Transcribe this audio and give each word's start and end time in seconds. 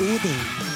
Odin. 0.00 0.69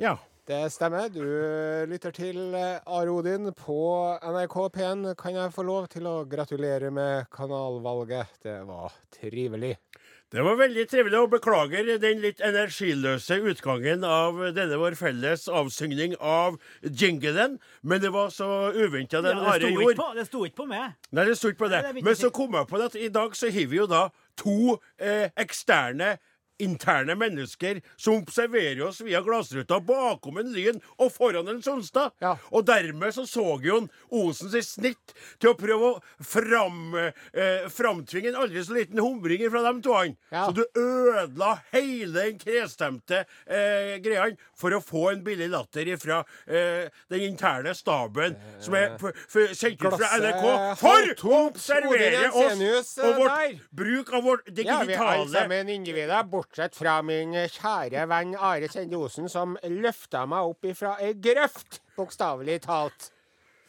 Ja. 0.00 0.16
Det 0.48 0.64
stemmer. 0.72 1.10
Du 1.12 1.20
lytter 1.86 2.10
til 2.16 2.38
eh, 2.56 2.80
Are 2.88 3.12
Odin 3.12 3.52
på 3.54 3.76
NRK 4.24 4.56
P1. 4.74 5.02
Kan 5.20 5.36
jeg 5.36 5.52
få 5.54 5.62
lov 5.68 5.86
til 5.92 6.08
å 6.10 6.14
gratulere 6.26 6.88
med 6.90 7.28
kanalvalget? 7.34 8.32
Det 8.42 8.56
var 8.66 8.96
trivelig. 9.14 9.76
Det 10.30 10.42
var 10.46 10.54
veldig 10.60 10.84
trivelig, 10.86 11.18
og 11.18 11.32
beklager 11.32 11.88
den 11.98 12.20
litt 12.22 12.38
energiløse 12.46 13.40
utgangen 13.50 14.04
av 14.06 14.36
denne 14.54 14.76
vår 14.78 14.94
felles 14.98 15.48
avsyngning 15.50 16.14
av 16.22 16.56
jinglen. 16.86 17.56
Men 17.82 18.02
det 18.02 18.12
var 18.14 18.30
så 18.34 18.48
uventa 18.74 19.20
den 19.26 19.36
Ja, 19.42 19.52
Are 19.56 19.70
gjorde. 19.74 19.96
på- 19.98 20.14
det 20.14 20.26
sto 20.28 20.44
ikke 20.46 20.62
på 20.62 20.68
meg. 20.70 20.94
Nei, 21.10 21.24
det 21.26 21.36
sto 21.38 21.50
ikke 21.50 21.64
på 21.66 21.70
det. 21.74 21.82
Nei, 21.82 21.92
det 21.98 22.04
Men 22.04 22.14
så 22.14 22.30
kom 22.32 22.54
jeg 22.54 22.66
på 22.70 22.78
det 22.78 22.86
at 22.92 22.96
i 22.96 23.08
dag 23.08 23.34
så 23.36 23.50
har 23.50 23.66
vi 23.66 23.76
jo 23.76 23.86
da 23.90 24.08
to 24.36 24.78
eh, 24.98 25.30
eksterne 25.36 26.16
interne 26.60 27.16
mennesker 27.18 27.80
som 27.96 28.20
observerer 28.20 28.82
oss 28.88 29.00
via 29.04 29.22
glassruta 29.24 29.80
bakom 29.80 30.40
en 30.40 30.52
Lyn 30.52 30.80
og 30.98 31.12
foran 31.14 31.48
en 31.48 31.62
Sonstad. 31.64 32.14
Ja. 32.22 32.36
Og 32.50 32.66
dermed 32.68 33.14
så 33.14 33.26
så 33.28 33.46
jo 33.64 33.80
osens 34.10 34.40
Osen 34.40 34.52
sitt 34.52 34.68
snitt 34.68 35.14
til 35.40 35.50
å 35.50 35.56
prøve 35.58 35.88
å 35.90 36.24
fram, 36.24 36.94
eh, 36.96 37.66
framtvinge 37.72 38.30
en 38.30 38.38
aldri 38.44 38.62
så 38.64 38.76
liten 38.76 39.00
humring 39.02 39.42
fra 39.50 39.62
de 39.66 39.82
to. 39.82 39.96
Ja. 40.30 40.46
Så 40.46 40.54
du 40.54 40.64
ødela 40.78 41.62
hele 41.72 42.12
den 42.14 42.38
krestemte 42.38 43.24
eh, 43.46 43.98
greia 44.02 44.30
for 44.56 44.70
å 44.76 44.80
få 44.84 45.10
en 45.12 45.24
billig 45.24 45.50
latter 45.50 45.90
fra 46.00 46.22
eh, 46.46 46.88
den 47.10 47.26
interne 47.26 47.74
staben, 47.74 48.36
som 48.60 48.76
er 48.78 48.96
sendt 49.56 49.82
ut 49.82 49.96
fra 49.96 50.12
NRK, 50.20 50.46
for 50.80 51.12
å 51.30 51.42
observere 51.48 52.30
oss 52.30 52.96
og 53.00 53.20
vårt 53.20 53.60
bruk 53.76 54.12
av 54.14 54.24
vårt 54.24 54.46
digitale 54.50 54.70
Ja, 54.70 54.84
vi 54.86 54.98
bortsett 56.50 56.74
fra 56.74 57.00
min 57.02 57.32
kjære 57.32 58.08
venn 58.10 58.34
Are 58.34 58.68
Sende 58.68 58.98
Osen, 58.98 59.28
som 59.28 59.56
løfta 59.62 60.26
meg 60.26 60.50
opp 60.50 60.64
ifra 60.66 60.96
ei 61.00 61.14
grøft, 61.14 61.80
bokstavelig 61.96 62.62
talt, 62.66 63.12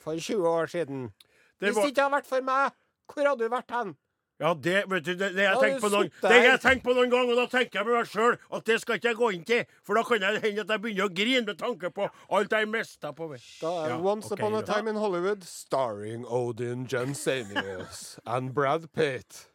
for 0.01 0.17
20 0.17 0.47
år 0.47 0.65
siden. 0.65 1.11
Det 1.59 1.69
Hvis 1.69 1.75
det 1.77 1.91
ikke 1.91 2.01
hadde 2.01 2.15
vært 2.15 2.27
for 2.27 2.41
meg, 2.41 2.71
hvor 3.05 3.27
hadde 3.27 3.43
du 3.43 3.49
vært 3.49 3.71
hen? 3.71 3.93
Ja, 4.41 4.55
det 4.57 4.89
vet 4.89 5.05
du, 5.05 5.13
det, 5.13 5.35
det 5.35 5.43
jeg 5.43 5.57
tenker 5.61 5.81
på 5.83 5.89
noen, 5.93 6.09
det 6.23 6.37
jeg 6.41 6.81
på 6.81 6.93
noen 6.97 7.11
gang, 7.11 7.29
og 7.29 7.37
da 7.37 7.45
tenker 7.45 7.79
jeg 7.79 7.85
med 7.85 7.93
meg 7.99 8.07
sjøl 8.09 8.39
at 8.57 8.65
det 8.65 8.79
skal 8.81 8.97
ikke 8.97 9.11
jeg 9.11 9.19
gå 9.19 9.29
inn 9.35 9.43
til. 9.45 9.61
For 9.85 9.93
da 9.93 10.01
kan 10.07 10.23
det 10.23 10.41
hende 10.41 10.65
at 10.65 10.73
jeg 10.73 10.81
begynner 10.81 11.05
å 11.05 11.13
grine 11.13 11.45
med 11.45 11.59
tanke 11.61 11.93
på 11.93 12.09
alt 12.09 12.57
jeg 12.57 12.71
mista 12.71 13.13
på 13.13 13.29
vei. 13.29 13.37
Da 13.61 13.75
er 13.83 13.93
Ja, 13.93 13.99
Once 14.01 14.31
okay, 14.31 14.41
Upon 14.41 14.57
a. 14.57 14.65
Time 14.65 14.89
in 14.89 14.97
Hollywood, 14.97 15.45
starring 15.45 16.25
Odin 16.25 16.87
Jensenius 16.89 18.17
and 18.25 18.55
Brad 18.57 18.89
Pitt. 18.97 19.50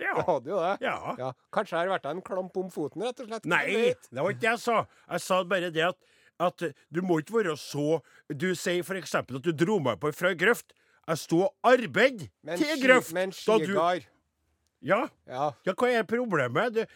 Det 0.00 0.08
Ja. 0.08 0.22
hadde 0.26 0.48
jo 0.48 0.60
det. 0.64 0.76
ja. 0.86 1.14
Ja, 1.18 1.32
kanskje 1.52 1.76
det 1.76 1.80
har 1.82 1.90
vært 1.98 2.06
en 2.10 2.22
klamp 2.24 2.56
om 2.56 2.70
foten, 2.72 3.02
rett 3.04 3.20
og 3.20 3.28
slett. 3.28 3.44
Nei, 3.44 3.66
det 4.08 4.16
var 4.16 4.30
ikke 4.32 4.40
det 4.46 4.52
jeg 4.54 4.62
sa. 4.64 4.78
Jeg 5.10 5.20
sa 5.26 5.42
bare 5.44 5.70
det 5.74 5.84
at, 5.90 5.98
at 6.40 6.64
du 6.90 7.02
må 7.04 7.18
ikke 7.20 7.36
være 7.42 7.56
så 7.60 8.00
Du 8.32 8.54
sier 8.56 8.80
eksempel 8.96 9.36
at 9.36 9.42
du 9.44 9.52
dro 9.52 9.78
meg 9.78 10.00
på 10.00 10.12
fra 10.16 10.32
grøft. 10.34 10.72
Jeg 11.06 11.18
sto 11.18 11.42
og 11.48 11.54
arbeid 11.66 12.28
Men 12.42 12.56
til 12.58 12.80
grøft. 12.80 13.12
Men 13.12 13.32
skigard. 13.32 14.06
Ja. 14.80 15.08
Ja. 15.28 15.50
ja, 15.66 15.72
hva 15.76 15.88
er 15.92 16.06
problemet? 16.08 16.86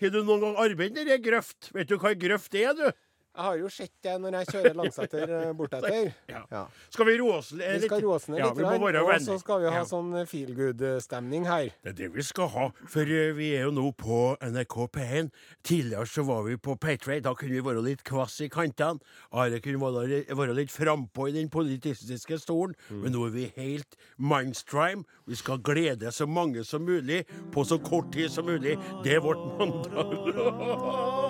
Har 0.00 0.10
du 0.10 0.22
noen 0.24 0.40
gang 0.42 0.56
arbeidet 0.58 1.06
i 1.06 1.18
grøft? 1.22 1.70
Vet 1.72 1.86
du 1.86 1.96
hva 2.02 2.10
grøft 2.18 2.54
er, 2.58 2.74
du? 2.74 2.88
Jeg 3.30 3.44
har 3.46 3.56
jo 3.60 3.68
sett 3.70 3.92
det 4.02 4.14
når 4.20 4.34
jeg 4.40 4.48
kjører 4.50 4.74
langsetter 4.74 5.32
eh, 5.36 5.50
bortetter. 5.56 6.08
Ja. 6.30 6.40
Ja. 6.50 6.62
Skal 6.90 7.06
vi 7.06 7.14
roe 7.20 7.36
oss 7.38 7.52
litt? 7.54 7.82
Vi 7.82 7.88
skal 7.88 8.02
roe 8.04 8.16
oss 8.18 8.26
ned 8.30 8.40
ja, 8.42 8.48
litt, 8.50 8.58
være 8.66 9.00
og 9.02 9.08
venner. 9.08 9.22
så 9.24 9.36
skal 9.38 9.62
vi 9.62 9.68
ha 9.70 9.80
Ja. 9.80 9.84
sånn 9.86 10.10
feel 10.30 10.50
good-stemning 10.54 11.46
her. 11.46 11.70
Det 11.84 11.92
er 11.92 11.96
det 12.00 12.08
vi 12.16 12.24
skal 12.26 12.50
ha, 12.54 12.66
for 12.90 13.06
eh, 13.06 13.30
vi 13.38 13.52
er 13.56 13.68
jo 13.68 13.72
nå 13.76 13.86
på 13.98 14.18
NRK 14.42 14.76
P1. 14.96 15.30
Tidligere 15.66 16.06
så 16.10 16.24
var 16.26 16.42
vi 16.48 16.56
på 16.58 16.74
Patriot. 16.82 17.22
Da 17.26 17.34
kunne 17.38 17.54
vi 17.54 17.62
være 17.70 17.84
litt 17.86 18.02
kvass 18.06 18.40
i 18.44 18.50
kantene. 18.52 18.98
Are 19.30 19.62
kunne 19.62 19.80
være, 19.80 20.22
være 20.36 20.58
litt 20.58 20.74
frampå 20.74 21.28
i 21.30 21.36
den 21.38 21.50
politiske 21.54 22.38
stolen. 22.42 22.74
Mm. 22.90 23.02
Men 23.04 23.14
nå 23.14 23.26
er 23.28 23.36
vi 23.38 23.46
helt 23.56 23.98
mindstrime. 24.18 25.06
Vi 25.30 25.38
skal 25.38 25.62
glede 25.62 26.10
så 26.12 26.26
mange 26.26 26.64
som 26.66 26.82
mulig 26.86 27.22
på 27.54 27.64
så 27.64 27.78
kort 27.78 28.10
tid 28.12 28.30
som 28.30 28.50
mulig. 28.50 28.76
Det 29.04 29.14
er 29.18 29.24
vårt 29.24 29.46
mandag. 29.58 31.28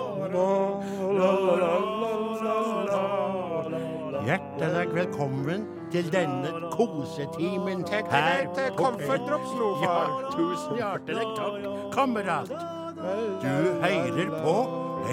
Hjertelig 4.21 4.93
velkommen 4.95 5.63
til 5.91 6.11
denne 6.13 6.51
kosetimen 6.71 7.85
her 7.89 8.03
eh, 8.11 8.47
på 8.55 8.65
Comfortdrops 8.77 9.53
P1. 9.55 9.83
Ja, 9.85 9.95
tusen 10.35 10.75
hjertelig 10.81 11.25
takk, 11.37 11.63
kamerat. 11.95 12.51
Du 13.41 13.47
hører 13.47 14.35
på 14.43 14.55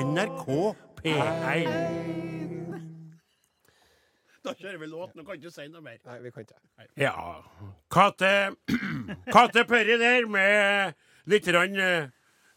NRK 0.03 0.47
P1. 1.01 2.29
Da 4.45 4.55
kjører 4.55 4.79
vi 4.83 4.87
låt. 4.87 5.15
Nå 5.15 5.23
kan 5.23 5.35
jeg 5.37 5.45
ikke 5.45 5.55
si 5.55 5.67
noe 5.71 5.83
mer. 5.85 5.99
Nei, 6.09 6.19
vi 6.25 6.31
kan 6.35 6.47
ikke. 6.47 6.61
Ja 6.99 7.15
Kate 7.93 8.35
Kate 9.35 9.65
Perry 9.69 9.99
der 10.01 10.27
med 10.31 10.95
litt 11.29 11.47
grann, 11.47 11.77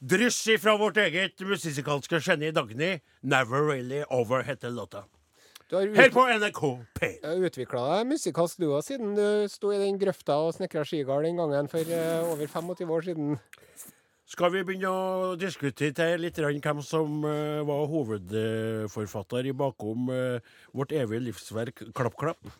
dryss 0.01 0.43
fra 0.59 0.75
vårt 0.77 0.97
eget 0.97 1.39
musikalske 1.45 2.19
geni 2.19 2.51
Dagny. 2.51 2.99
'Never 3.21 3.67
Really 3.69 4.03
Over' 4.09 4.43
heter 4.43 4.69
låta. 4.69 5.05
Her 5.71 6.09
på 6.11 6.25
NRK 6.27 6.61
P1. 6.99 7.45
utvikla 7.47 7.81
deg 7.95 8.07
musikalsk 8.09 8.59
du 8.59 8.65
òg, 8.73 8.81
siden 8.83 9.13
du 9.15 9.47
sto 9.47 9.71
i 9.71 9.79
den 9.79 9.99
grøfta 10.01 10.35
og 10.43 10.51
snekra 10.57 10.83
skigard 10.83 11.23
den 11.23 11.39
gangen 11.39 11.69
for 11.71 11.79
eh, 11.79 12.27
over 12.27 12.47
25 12.47 12.91
år 12.91 13.05
siden. 13.07 13.37
Skal 14.27 14.51
vi 14.51 14.65
begynne 14.67 14.91
å 14.91 15.37
diskutere 15.39 16.19
litt 16.19 16.37
hvem 16.39 16.81
som 16.83 17.23
eh, 17.23 17.61
var 17.67 17.87
hovedforfatter 17.87 19.47
i 19.47 19.55
bakom 19.55 20.11
eh, 20.11 20.43
vårt 20.75 20.91
evige 20.91 21.23
livsverk 21.29 21.85
Klapp 21.95 22.19
Klapp? 22.19 22.51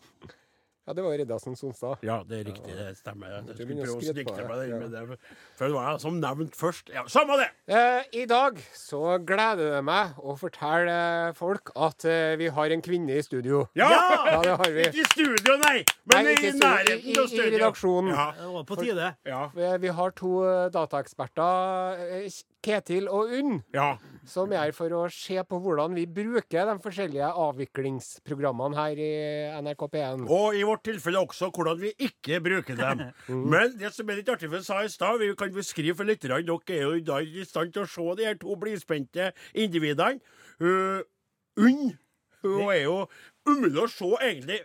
Ja, 0.82 0.92
det 0.98 1.02
var 1.04 1.12
Riddarsen 1.14 1.54
Sonstad. 1.54 2.00
Ja, 2.02 2.16
det 2.26 2.40
er 2.40 2.44
riktig. 2.48 2.72
Det 2.74 2.88
stemmer. 2.98 3.30
Jeg 3.30 3.54
skulle 3.54 3.76
prøve 3.78 3.92
å 3.94 4.00
det, 4.02 4.48
meg 4.48 4.62
inn 4.66 4.80
med 4.82 4.90
det. 4.90 5.18
For 5.54 5.70
det 5.70 5.76
var 5.76 5.84
jeg 5.92 6.00
som 6.02 6.16
nevnt 6.18 6.56
først. 6.58 6.90
Ja, 6.90 7.04
Samme 7.06 7.36
det! 7.38 7.46
Eh, 7.70 8.08
I 8.18 8.24
dag 8.26 8.58
så 8.74 9.02
gleder 9.22 9.76
det 9.76 9.82
meg 9.86 10.18
å 10.18 10.34
fortelle 10.40 10.96
folk 11.38 11.70
at 11.78 12.02
eh, 12.10 12.34
vi 12.40 12.48
har 12.56 12.74
en 12.74 12.82
kvinne 12.82 13.14
i 13.14 13.22
studio. 13.22 13.62
Ja! 13.78 13.92
Ja, 13.92 14.40
det 14.42 14.56
har 14.58 14.74
vi. 14.74 14.88
Ikke 14.88 15.04
i 15.04 15.10
studio, 15.12 15.54
nei, 15.62 15.76
men 16.10 16.26
Nei, 16.26 16.34
i 16.34 16.34
i 16.34 16.50
av 16.50 16.56
studio, 16.56 16.66
nærheten 16.66 17.06
i- 17.06 17.46
i 17.46 17.50
redaksjonen. 17.54 18.10
Ja. 18.16 18.26
Det 18.40 18.50
var 18.58 18.64
på 18.72 18.80
tide. 18.82 19.12
Ja. 19.30 19.42
Vi, 19.54 19.94
har 20.02 20.10
to 20.18 20.32
eh, 20.50 20.66
dataeksperter, 20.74 22.02
Ketil 22.62 23.08
og 23.10 23.32
Unn, 23.36 23.60
ja. 23.74 23.96
som 24.28 24.52
er 24.54 24.66
her 24.66 24.74
for 24.76 24.94
å 24.96 25.02
se 25.12 25.38
på 25.48 25.60
hvordan 25.62 25.96
vi 25.98 26.06
bruker 26.06 26.68
de 26.68 26.76
forskjellige 26.84 27.30
avviklingsprogrammene 27.44 28.78
her 28.78 29.02
i 29.02 29.12
NRK 29.64 29.86
P1. 29.94 30.26
Og 30.28 30.58
i 30.58 30.62
vårt 30.66 30.84
tilfelle 30.86 31.24
også 31.24 31.50
hvordan 31.50 31.80
vi 31.82 31.94
ikke 32.08 32.42
bruker 32.44 32.78
dem. 32.78 33.06
Men 33.54 33.74
det 33.80 33.92
som 33.96 34.08
er 34.08 34.20
litt 34.20 34.30
artig, 34.32 34.50
for 34.50 34.60
jeg 34.60 34.68
sa 34.68 34.82
i 34.82 34.92
stad, 34.92 35.18
vi 35.22 35.32
kan 35.38 35.52
beskrive 35.54 35.98
for 35.98 36.08
lytterne 36.08 36.42
Dere 36.46 36.78
er 36.78 36.86
jo 36.86 37.18
i 37.22 37.48
stand 37.48 37.74
til 37.74 37.84
å 37.84 37.90
se 37.90 38.06
de 38.18 38.30
her 38.30 38.38
to 38.40 38.54
blidspente 38.58 39.32
individene. 39.52 40.22
Uh, 40.62 41.02
Unn 41.60 41.92
hun 42.42 42.70
er 42.72 42.82
jo 42.84 42.96
umulig 43.46 43.84
å 43.84 43.90
se, 43.90 44.08
egentlig. 44.20 44.62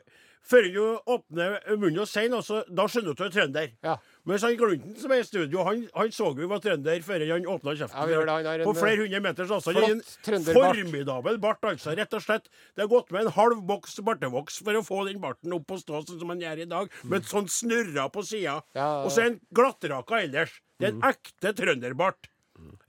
Før 0.48 0.70
hun 0.72 1.10
åpner 1.18 1.58
munnen 1.76 2.04
og 2.06 2.10
sier 2.10 2.30
noe, 2.32 2.62
da 2.72 2.86
skjønner 2.88 3.12
du 3.12 3.14
at 3.14 3.20
hun 3.20 3.28
er 3.28 3.34
trønder. 3.36 3.74
Ja. 3.84 3.98
Mens 4.28 4.44
han 4.44 4.58
Glunten 4.60 4.96
som 5.00 5.12
er 5.16 5.22
i 5.22 5.26
studio, 5.28 5.64
han, 5.64 5.86
han 5.96 6.12
så 6.12 6.30
vi 6.36 6.48
var 6.52 6.60
trønder 6.64 7.04
før 7.06 7.24
han 7.32 7.48
åpna 7.48 7.76
kjeften. 7.80 8.12
Ja, 8.12 8.22
det. 8.44 8.60
En, 8.60 8.66
på 8.68 8.76
flere 8.76 9.06
hundre 9.06 9.22
meters 9.24 9.54
avstand. 9.56 9.80
En 9.88 10.48
formidabel 10.52 11.40
bart, 11.44 11.64
altså. 11.72 11.96
Rett 11.96 12.18
og 12.18 12.26
slett. 12.26 12.50
Det 12.76 12.84
har 12.84 12.92
gått 12.92 13.14
med 13.16 13.28
en 13.28 13.34
halv 13.38 13.62
boks 13.70 14.00
bartevoks 14.04 14.60
for 14.66 14.76
å 14.80 14.84
få 14.86 15.04
den 15.08 15.22
barten 15.24 15.56
opp 15.56 15.72
og 15.72 15.80
stå 15.84 16.04
sånn 16.04 16.20
som 16.22 16.34
han 16.36 16.44
gjør 16.44 16.64
i 16.66 16.70
dag, 16.70 16.92
med 17.08 17.22
et 17.22 17.30
sånt 17.32 17.54
snurra 17.54 18.10
på 18.12 18.26
sida. 18.28 18.60
Ja, 18.78 18.90
Og 19.06 19.14
så 19.16 19.30
han 19.30 19.40
glattraka 19.56 20.24
ellers. 20.26 20.60
Det 20.78 20.92
er 20.92 20.98
en 20.98 21.08
ekte 21.08 21.56
trønderbart. 21.58 22.28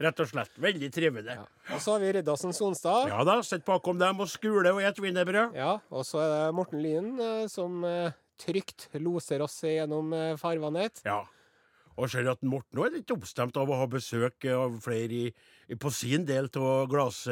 Rett 0.01 0.21
og 0.23 0.29
slett. 0.31 0.55
Veldig 0.63 0.89
trivelig. 0.95 1.35
Ja, 1.35 1.45
Og 1.75 1.83
så 1.83 1.95
har 1.95 2.03
vi 2.03 2.13
Riddarsen 2.19 2.55
Sonstad. 2.57 3.11
da, 3.27 3.41
sitter 3.43 3.67
bakom 3.67 3.99
dem 4.01 4.21
og 4.23 4.31
skule 4.31 4.73
og 4.73 4.81
et 4.83 5.01
wienerbrød. 5.03 5.57
Ja, 5.59 5.79
og 5.91 6.07
så 6.09 6.23
er 6.23 6.31
det 6.35 6.55
Morten 6.57 6.83
Lien 6.83 7.11
eh, 7.21 7.47
som 7.51 7.83
eh, 7.85 8.15
trygt 8.41 8.89
loser 9.03 9.45
oss 9.45 9.61
gjennom 9.67 10.15
eh, 10.17 10.35
farvannet. 10.41 11.03
Ja. 11.09 11.23
Og 11.99 12.11
ser 12.13 12.29
at 12.31 12.45
Morten 12.47 12.85
er 12.85 12.95
litt 12.95 13.11
oppstemt 13.11 13.57
av 13.59 13.71
å 13.71 13.79
ha 13.81 13.87
besøk 13.91 14.47
av 14.55 14.77
flere 14.85 15.25
i, 15.25 15.25
i, 15.67 15.79
på 15.79 15.91
sin 15.91 16.27
del 16.29 16.47
av 16.55 16.87
glass, 16.91 17.25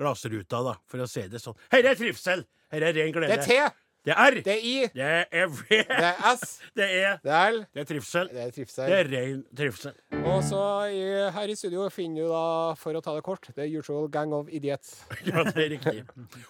glassruta, 0.00 0.64
da, 0.66 0.74
for 0.90 1.04
å 1.04 1.06
si 1.10 1.28
det 1.30 1.38
sånn. 1.42 1.58
Her 1.70 1.92
er 1.92 2.00
trivsel! 2.00 2.42
Her 2.70 2.86
er 2.86 2.94
ren 2.94 3.14
glede. 3.14 3.38
Det 3.38 3.54
er 3.56 3.70
T, 3.70 3.86
Det 4.00 4.14
er 4.14 4.30
R. 4.32 4.36
det 4.40 4.52
er 4.54 4.62
I, 4.64 4.74
Det 4.94 5.08
er 5.36 5.48
V. 5.52 5.64
det 5.68 6.04
er 6.08 6.20
S, 6.32 6.44
Det 6.78 6.86
er 6.88 7.18
det 7.20 7.32
er 7.36 7.50
L, 7.52 7.58
Det 7.74 7.82
er 7.82 7.88
trivsel. 7.90 8.30
det 8.32 8.44
er 8.46 8.52
Det 8.54 8.96
er 8.96 9.10
ren 9.12 9.42
trivsel. 9.56 9.92
Og 10.24 10.38
så 10.48 10.60
i, 10.88 11.02
her 11.34 11.52
i 11.52 11.56
studio 11.58 11.84
finner 11.92 12.24
du 12.24 12.30
da, 12.32 12.44
for 12.80 12.96
å 12.96 13.02
ta 13.04 13.12
det 13.18 13.24
kort, 13.26 13.50
The 13.58 13.66
Usual 13.76 14.08
Gang 14.08 14.32
of 14.32 14.48
Idiots. 14.48 15.02
Ja, 15.28 15.44
det 15.44 15.66
er 15.66 15.70
riktig. 15.74 16.04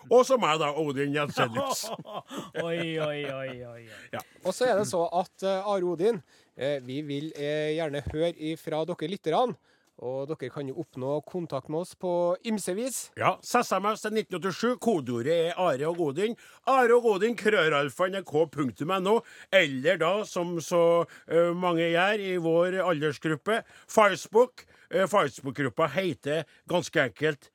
Og 0.07 0.23
så 0.29 0.39
meg, 0.39 0.61
da. 0.63 0.71
Odin 0.79 1.11
Jensenius. 1.17 1.89
Oi, 2.69 2.99
oi, 3.03 3.19
oi, 3.27 3.57
oi. 3.67 3.83
oi. 4.15 4.23
Og 4.45 4.55
så 4.55 4.71
er 4.71 4.79
det 4.79 4.87
så 4.91 5.03
at 5.11 5.43
uh, 5.43 5.73
Are 5.75 5.91
Odin, 5.91 6.23
eh, 6.55 6.79
vi 6.87 7.01
vil 7.03 7.33
eh, 7.35 7.75
gjerne 7.81 8.05
høre 8.13 8.31
ifra 8.53 8.85
dere 8.87 9.11
lytterne. 9.11 9.59
Og 10.01 10.31
dere 10.31 10.49
kan 10.49 10.65
jo 10.69 10.79
oppnå 10.81 11.19
kontakt 11.29 11.69
med 11.69 11.83
oss 11.83 11.93
på 12.01 12.11
ymse 12.49 12.73
vis. 12.73 12.99
Ja, 13.21 13.35
SMS 13.45 14.01
til 14.01 14.17
1987. 14.17 14.79
Kodeordet 14.81 15.35
er 15.51 15.59
Are 15.61 15.91
og 15.91 15.99
Godin. 16.01 16.37
Are 16.67 16.95
og 16.97 17.03
Godin, 17.05 17.37
krøralfa.nrk.no. 17.37 19.21
Eller 19.53 20.01
da, 20.01 20.13
som 20.25 20.57
så 20.65 20.83
uh, 21.05 21.51
mange 21.57 21.91
gjør 21.93 22.25
i 22.25 22.37
vår 22.41 22.79
aldersgruppe, 22.87 23.61
Facebook. 23.89 24.65
Uh, 24.89 25.05
Facebook-gruppa 25.11 25.87
heter 25.99 26.45
ganske 26.71 27.05
enkelt 27.11 27.51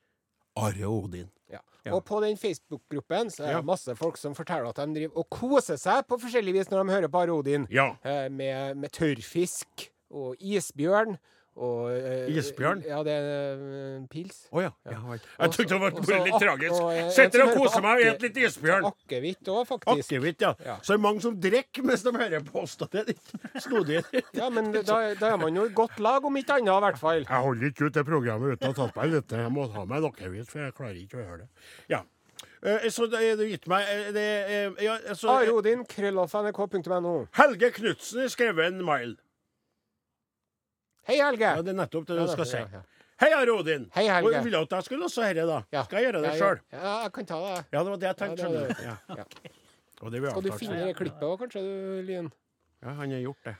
Are 0.56 0.86
og 0.86 1.04
Odin. 1.10 1.26
Ja. 1.50 1.58
Ja. 1.84 1.94
Og 1.94 2.04
på 2.06 2.20
den 2.22 2.38
Facebook-gruppen 2.38 3.30
så 3.30 3.42
er 3.42 3.46
det 3.46 3.58
Ja. 3.58 3.62
masse 3.62 3.94
folk 3.96 4.16
som 4.16 4.34
forteller 4.34 4.70
at 4.70 4.76
de 4.76 4.94
driver 4.94 5.18
og 5.18 5.30
koser 5.30 5.76
seg 5.76 6.06
på 6.08 6.18
forskjellig 6.22 6.54
vis 6.60 6.70
når 6.70 6.84
de 6.84 6.92
hører 6.94 7.08
på 7.10 7.18
Are 7.26 7.34
Odin. 7.36 7.66
Ja. 7.70 7.90
Uh, 8.06 8.30
med, 8.30 8.76
med 8.76 8.90
tørrfisk 8.94 9.90
og 10.10 10.36
isbjørn. 10.40 11.18
Og, 11.56 11.88
eh, 11.88 12.26
Isbjørn? 12.36 12.82
Ja, 12.84 12.98
det 13.06 13.12
er 13.16 13.26
eh, 13.56 14.00
pils. 14.12 14.42
Å 14.52 14.60
ja. 14.60 14.70
ja. 14.84 14.98
vel. 15.00 15.20
Jeg 15.22 15.48
Også- 15.48 15.56
tykte 15.56 15.72
det 15.72 15.80
var 15.80 15.90
også 15.96 16.18
litt 16.24 16.34
ak- 16.34 16.42
tragisk. 16.42 16.74
og, 16.82 16.90
eh, 16.92 16.98
en 17.04 17.10
Sitter 17.16 17.38
som 17.38 17.40
og 17.40 17.46
hører 17.48 17.56
på 17.56 17.62
koser 17.64 17.82
meg 17.82 17.92
og 17.96 17.96
akke- 17.96 18.16
spiser 18.16 18.26
litt 18.26 18.36
isbjørn. 18.50 18.84
Akevitt 18.90 19.48
òg, 19.54 19.62
faktisk. 19.70 20.10
Akevitt, 20.12 20.40
ja. 20.44 20.52
Ja. 20.66 20.76
Så 20.84 20.92
det 20.92 20.98
er 20.98 21.02
mange 21.06 21.22
som 21.24 21.38
drikker 21.40 21.82
mens 21.88 22.02
de 22.02 22.12
hører 22.12 22.44
på 22.44 22.62
oss. 22.62 22.76
da. 22.76 22.86
Det 22.92 23.00
er 23.00 23.06
litt 23.14 23.62
snodig. 23.64 24.04
Ja, 24.36 24.50
men 24.50 24.70
da, 24.72 25.14
da 25.14 25.32
er 25.32 25.36
man 25.38 25.54
jo 25.56 25.64
i 25.64 25.72
godt 25.72 25.98
lag, 25.98 26.24
om 26.24 26.36
ikke 26.36 26.58
annet, 26.60 26.76
i 26.76 26.84
hvert 26.90 26.98
fall. 27.00 27.24
Jeg 27.24 27.42
holder 27.48 27.70
ikke 27.70 27.86
ut 27.88 27.94
det 27.94 28.04
programmet 28.04 28.52
uten 28.58 28.68
å 28.68 28.76
ha 28.76 28.86
tatt 28.86 28.96
meg 29.00 29.12
litt. 29.16 29.32
Jeg 29.32 29.52
må 29.56 29.64
ha 29.72 29.84
meg 29.86 30.04
en 30.04 30.10
akevitt, 30.10 30.46
for 30.52 30.58
jeg 30.60 30.74
klarer 30.76 31.00
ikke 31.00 31.16
å 31.16 31.24
gjøre 31.24 31.38
det. 31.38 31.48
Ja. 31.88 32.02
Eh, 32.62 32.88
Så 32.90 33.08
det 33.08 33.20
er 33.22 33.36
det 33.36 33.48
gitt 33.48 33.66
meg 33.68 33.86
eh, 33.88 34.12
det, 34.12 34.26
eh, 34.50 34.84
ja, 34.84 34.98
så, 35.14 35.28
Are 35.40 35.52
Odin, 35.56 35.84
krøllalfa, 35.88 36.42
Helge 37.32 37.70
Knutsen 37.72 38.20
har 38.20 38.28
skrevet 38.28 38.66
en 38.72 38.84
mail. 38.84 39.16
Hei, 41.16 41.24
Helge. 41.24 41.48
Ja, 41.56 41.62
Det 41.64 41.72
er 41.72 41.78
nettopp 41.80 42.06
det 42.10 42.16
du 42.20 42.26
skal 42.28 42.46
si. 42.50 42.62
Hei, 43.16 43.28
Are 43.32 43.52
Odin. 43.56 43.86
Hei, 43.94 44.02
Helge. 44.12 44.28
Og 44.36 44.44
Vil 44.44 44.52
du 44.52 44.58
at 44.60 44.72
jeg 44.76 44.84
skulle 44.84 45.06
også 45.08 45.22
dette, 45.24 45.46
da? 45.48 45.62
Ja. 45.72 45.84
Skal 45.86 46.02
jeg 46.02 46.10
gjøre 46.12 46.22
det 46.26 46.32
sjøl? 46.36 46.58
Ja, 46.74 46.96
jeg 47.06 47.12
kan 47.16 47.28
ta 47.30 47.38
det. 47.44 47.60
Ja, 47.72 47.78
det 47.84 47.92
var 47.94 48.00
det 48.02 48.08
jeg 48.10 48.16
tenkte. 48.20 48.48
Ja, 48.50 48.50
det. 48.52 49.14
Ja. 49.16 49.24
Og 50.02 50.12
det 50.12 50.20
Skal 50.30 50.42
du 50.44 50.50
finne 50.60 50.80
det 50.84 50.96
klippet 50.98 51.22
òg, 51.24 51.38
kanskje, 51.40 51.62
du, 51.64 52.02
Lien? 52.04 52.28
Ja, 52.84 52.92
han 52.98 53.14
har 53.16 53.22
gjort 53.24 53.48
det. 53.48 53.54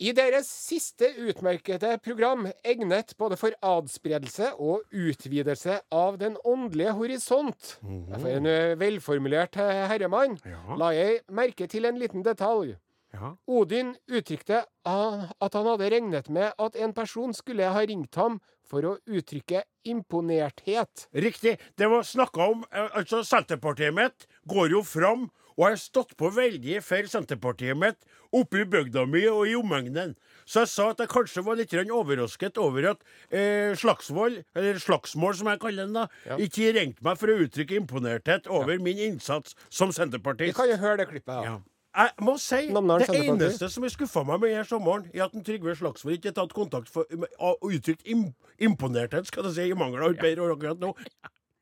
I 0.00 0.12
deres 0.16 0.48
siste 0.48 1.08
utmerkede 1.28 1.94
program, 2.04 2.46
egnet 2.64 3.12
både 3.20 3.36
for 3.36 3.52
adspredelse 3.64 4.50
og 4.56 4.84
utvidelse 4.96 5.78
av 5.92 6.16
den 6.20 6.36
åndelige 6.44 6.92
horisont, 6.96 7.74
for 7.80 8.28
en 8.32 8.48
velformulert 8.80 9.56
eh, 9.60 9.82
herremann, 9.92 10.38
Ja. 10.48 10.60
la 10.76 10.92
jeg 10.96 11.20
merke 11.28 11.68
til 11.68 11.84
en 11.88 11.98
liten 12.00 12.24
detalj. 12.24 12.76
Ja. 13.12 13.34
Odin 13.50 13.94
uttrykte 14.10 14.64
ah, 14.86 15.26
at 15.42 15.56
han 15.58 15.66
hadde 15.66 15.90
regnet 15.90 16.30
med 16.30 16.52
at 16.58 16.76
en 16.78 16.94
person 16.94 17.34
skulle 17.34 17.66
ha 17.74 17.82
ringt 17.82 18.14
ham 18.20 18.38
for 18.70 18.86
å 18.86 18.94
uttrykke 19.10 19.64
imponerthet. 19.90 21.08
Riktig. 21.12 21.56
Det 21.78 21.90
var 21.90 22.06
snakka 22.06 22.50
om 22.52 22.64
eh, 22.70 22.88
Altså, 23.00 23.24
Senterpartiet 23.26 23.94
mitt 23.96 24.28
går 24.50 24.70
jo 24.76 24.82
fram, 24.86 25.28
og 25.56 25.64
jeg 25.66 25.74
har 25.74 25.80
stått 25.82 26.14
på 26.16 26.30
veldig 26.32 26.78
for 26.86 27.08
Senterpartiet 27.10 27.76
mitt 27.76 28.06
oppe 28.32 28.62
i 28.62 28.68
bygda 28.70 29.02
mi 29.10 29.24
og 29.28 29.42
i 29.50 29.56
omegnen. 29.58 30.14
Så 30.46 30.62
jeg 30.62 30.70
sa 30.72 30.86
at 30.92 31.02
jeg 31.02 31.10
kanskje 31.10 31.42
var 31.46 31.58
litt 31.58 31.74
overrasket 31.74 32.58
over 32.62 32.92
at 32.92 33.02
eh, 33.28 33.74
Slagsvold, 33.78 34.40
eller 34.54 34.78
Slagsmål 34.82 35.36
som 35.40 35.50
jeg 35.50 35.62
kaller 35.62 35.88
den, 35.88 35.98
da, 35.98 36.06
Ja. 36.30 36.38
ikke 36.38 36.70
ringte 36.78 37.04
meg 37.06 37.18
for 37.18 37.32
å 37.32 37.40
uttrykke 37.42 37.76
imponerthet 37.82 38.46
over 38.46 38.78
min 38.78 38.98
innsats 38.98 39.56
som 39.68 39.90
Vi 39.90 40.52
kan 40.54 40.70
jo 40.70 40.78
høre 40.78 41.02
det 41.02 41.08
klippet. 41.10 41.44
Ja. 41.44 41.58
Jeg 41.90 42.22
må 42.22 42.36
si, 42.38 42.68
Det 42.70 43.18
eneste 43.18 43.68
som 43.72 43.82
har 43.82 43.90
skuffa 43.90 44.22
meg 44.22 44.38
med 44.38 44.52
denne 44.52 44.66
sommeren, 44.68 45.08
er 45.10 45.24
at 45.26 45.34
en 45.34 45.42
Trygve 45.46 45.74
Slagsvold 45.74 46.20
ikke 46.20 46.30
har 46.30 46.36
tatt 46.38 46.54
kontakt 46.54 46.90
for, 46.92 47.08
og 47.42 47.66
uttrykt 47.66 48.06
im, 48.06 48.28
imponerthet, 48.62 49.26
skal 49.26 49.48
du 49.48 49.50
si, 49.54 49.66
i 49.66 49.78
mangel 49.78 50.06
av 50.06 50.14
et 50.14 50.22
bedre 50.22 50.46
ord 50.46 50.54
akkurat 50.54 50.82
nå. 50.82 50.92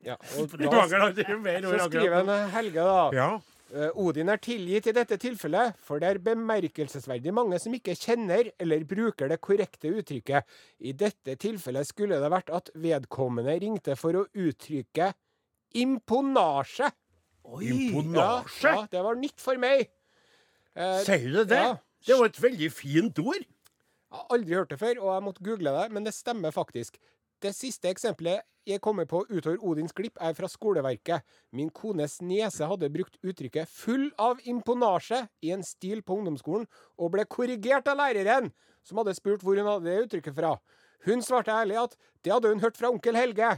Ja, 0.05 0.19
og 0.37 0.53
da 0.61 0.85
så 0.85 1.87
skriver 1.89 2.21
en 2.21 2.51
Helge, 2.53 2.85
da. 2.85 3.07
Ja. 3.17 3.31
Eh, 3.69 3.89
Odin 4.01 4.31
er 4.33 4.39
tilgitt 4.41 4.87
i 4.89 4.93
dette 4.95 5.17
tilfellet, 5.21 5.77
for 5.85 6.01
det 6.01 6.13
er 6.13 6.21
bemerkelsesverdig 6.25 7.33
mange 7.35 7.59
som 7.61 7.73
ikke 7.75 7.97
kjenner 7.97 8.49
eller 8.61 8.85
bruker 8.89 9.29
det 9.29 9.41
korrekte 9.45 9.91
uttrykket. 9.99 10.47
I 10.81 10.93
dette 10.97 11.35
tilfellet 11.41 11.89
skulle 11.89 12.21
det 12.21 12.31
vært 12.33 12.49
at 12.53 12.71
vedkommende 12.77 13.57
ringte 13.61 13.97
for 13.99 14.17
å 14.17 14.25
uttrykke 14.33 15.11
imponasje. 15.77 16.89
Oi. 17.49 17.69
Imponasje? 17.69 18.65
Ja, 18.69 18.81
ja, 18.81 18.89
det 18.93 19.05
var 19.05 19.21
nytt 19.21 19.41
for 19.41 19.61
meg. 19.61 19.89
Eh, 20.79 20.99
Sier 21.03 21.31
du 21.33 21.43
det? 21.43 21.59
ja. 21.59 21.77
Det 22.07 22.15
var 22.15 22.29
et 22.29 22.37
veldig 22.41 22.69
fint 22.71 23.19
ord. 23.19 23.41
Jeg 23.43 24.15
har 24.17 24.29
aldri 24.31 24.55
hørt 24.55 24.69
det 24.71 24.79
før, 24.79 25.01
og 25.03 25.09
jeg 25.13 25.23
måtte 25.25 25.43
google 25.43 25.73
det, 25.75 25.89
men 25.91 26.05
det 26.07 26.13
stemmer 26.15 26.53
faktisk. 26.55 26.95
Det 27.43 27.51
siste 27.55 27.89
eksempelet 27.91 28.41
jeg 28.67 28.81
kommer 28.81 29.05
på 29.09 29.25
utover 29.29 29.59
Odins 29.65 29.91
klipp, 29.95 30.17
er 30.21 30.33
fra 30.37 30.47
skoleverket. 30.47 31.23
Min 31.51 31.69
kones 31.69 32.19
niese 32.21 32.67
hadde 32.69 32.89
brukt 32.93 33.17
uttrykket 33.23 33.67
'full 33.67 34.11
av 34.17 34.39
imponasje' 34.45 35.27
i 35.41 35.51
en 35.51 35.63
stil 35.63 36.01
på 36.01 36.15
ungdomsskolen, 36.19 36.67
og 36.97 37.11
ble 37.11 37.25
korrigert 37.25 37.87
av 37.87 37.97
læreren, 37.97 38.51
som 38.83 38.97
hadde 38.97 39.15
spurt 39.15 39.41
hvor 39.43 39.57
hun 39.57 39.67
hadde 39.67 39.85
det 39.85 40.05
uttrykket 40.05 40.35
fra. 40.35 40.57
Hun 41.05 41.21
svarte 41.21 41.51
ærlig 41.51 41.77
at 41.83 41.95
det 42.23 42.33
hadde 42.33 42.49
hun 42.49 42.59
hørt 42.59 42.77
fra 42.77 42.89
onkel 42.91 43.15
Helge. 43.15 43.57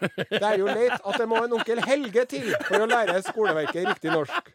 Det 0.00 0.42
er 0.42 0.58
jo 0.60 0.68
leit 0.68 0.96
at 0.96 1.20
det 1.20 1.28
må 1.30 1.42
en 1.44 1.58
onkel 1.58 1.82
Helge 1.86 2.26
til 2.30 2.48
for 2.66 2.84
å 2.84 2.88
lære 2.90 3.20
skoleverket 3.26 3.92
riktig 3.92 4.12
norsk. 4.12 4.50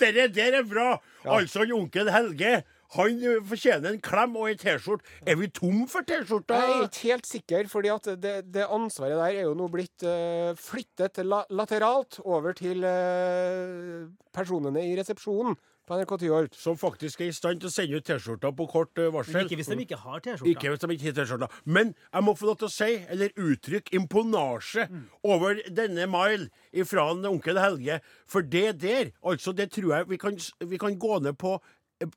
Dere 0.00 0.28
der 0.32 0.60
er 0.60 0.68
bra! 0.68 0.94
Altså, 1.24 1.64
en 1.64 1.74
onkel 1.76 2.10
Helge, 2.12 2.62
han 2.92 3.22
fortjener 3.48 3.94
en 3.94 4.00
klem 4.04 4.34
og 4.36 4.50
ei 4.50 4.56
T-skjorte. 4.60 5.06
Er 5.24 5.38
vi 5.40 5.48
tom 5.54 5.86
for 5.88 6.04
T-skjorter? 6.08 6.58
Jeg 6.60 6.74
er 6.74 6.88
ikke 6.88 7.12
helt 7.14 7.28
sikker, 7.28 7.68
for 7.72 7.88
det, 8.20 8.34
det 8.52 8.66
ansvaret 8.68 9.16
der 9.16 9.40
er 9.40 9.46
jo 9.46 9.54
nå 9.56 9.68
blitt 9.72 10.04
uh, 10.04 10.52
flyttet 10.60 11.22
la 11.24 11.42
lateralt 11.52 12.20
over 12.24 12.56
til 12.58 12.84
uh, 12.84 14.08
personene 14.36 14.84
i 14.84 14.96
resepsjonen 14.98 15.56
på 15.88 15.98
NRK 15.98 16.14
Tyholt. 16.22 16.54
Som 16.58 16.78
faktisk 16.80 17.20
er 17.20 17.30
i 17.30 17.34
stand 17.36 17.62
til 17.62 17.70
å 17.70 17.72
sende 17.72 17.98
ut 17.98 18.06
T-skjorter 18.06 18.54
på 18.56 18.68
kort 18.70 18.94
Men 18.96 19.12
varsel. 19.16 19.44
ikke 19.44 19.58
hvis 19.60 19.70
de 19.72 19.78
ikke 19.84 20.00
har 20.02 20.22
T-skjorter. 20.22 20.50
Ikke 20.52 20.72
hvis 20.72 20.84
de 20.84 20.96
ikke 20.96 21.10
har 21.10 21.18
T-skjorter. 21.20 21.60
Men 21.64 21.94
jeg 22.12 22.26
må 22.26 22.34
få 22.38 22.50
lov 22.50 22.58
til 22.62 22.70
å 22.70 22.72
si, 22.72 22.90
eller 23.12 23.34
uttrykke, 23.36 23.94
imponasje 23.98 24.88
over 25.24 25.62
denne 25.70 26.08
mile 26.10 26.86
fra 26.88 27.10
onkel 27.12 27.60
Helge. 27.62 28.00
For 28.26 28.42
det 28.42 28.80
der, 28.82 29.12
altså, 29.22 29.52
det 29.52 29.70
tror 29.74 29.96
jeg 29.96 30.10
vi 30.10 30.20
kan, 30.22 30.38
vi 30.66 30.78
kan 30.78 30.98
gå 30.98 31.22
ned 31.26 31.38
på 31.38 31.58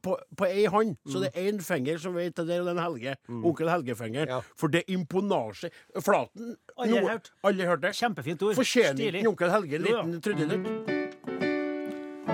på, 0.02 0.16
på 0.38 0.48
ei 0.50 0.66
hånd, 0.66 0.96
så 1.06 1.20
det 1.22 1.32
er 1.36 1.52
én 1.52 1.60
finger 1.62 2.00
som 2.02 2.16
vet 2.18 2.34
det 2.40 2.48
der, 2.48 2.64
og 2.64 2.72
den 2.72 2.82
Helge. 2.82 3.16
Onkel 3.30 3.70
Helge-finger. 3.70 4.26
Ja. 4.32 4.42
For 4.58 4.74
det 4.74 4.82
er 4.82 4.96
imponasje. 4.98 5.70
Flaten 6.02 6.56
Aldri 6.76 7.06
hørt. 7.06 7.32
Aldri 7.46 7.70
hørt 7.70 7.86
det? 7.86 7.94
Kjempefint 8.00 8.42
ord. 8.42 8.58
Fortjener 8.58 9.22
ikke 9.22 9.34
onkel 9.36 9.54
Helge 9.54 9.82
en 9.82 9.90
liten 9.90 10.22
trudelutt? 10.26 11.05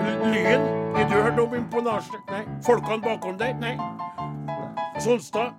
Lyn? 0.02 0.62
Har 0.96 1.08
du 1.10 1.14
hørt 1.22 1.38
om 1.42 1.54
imponasje? 1.56 2.18
Nei. 2.30 2.42
Folkene 2.66 3.02
bakom 3.04 3.36
der? 3.40 3.52
Nei. 3.62 3.74
Solstad? 5.02 5.54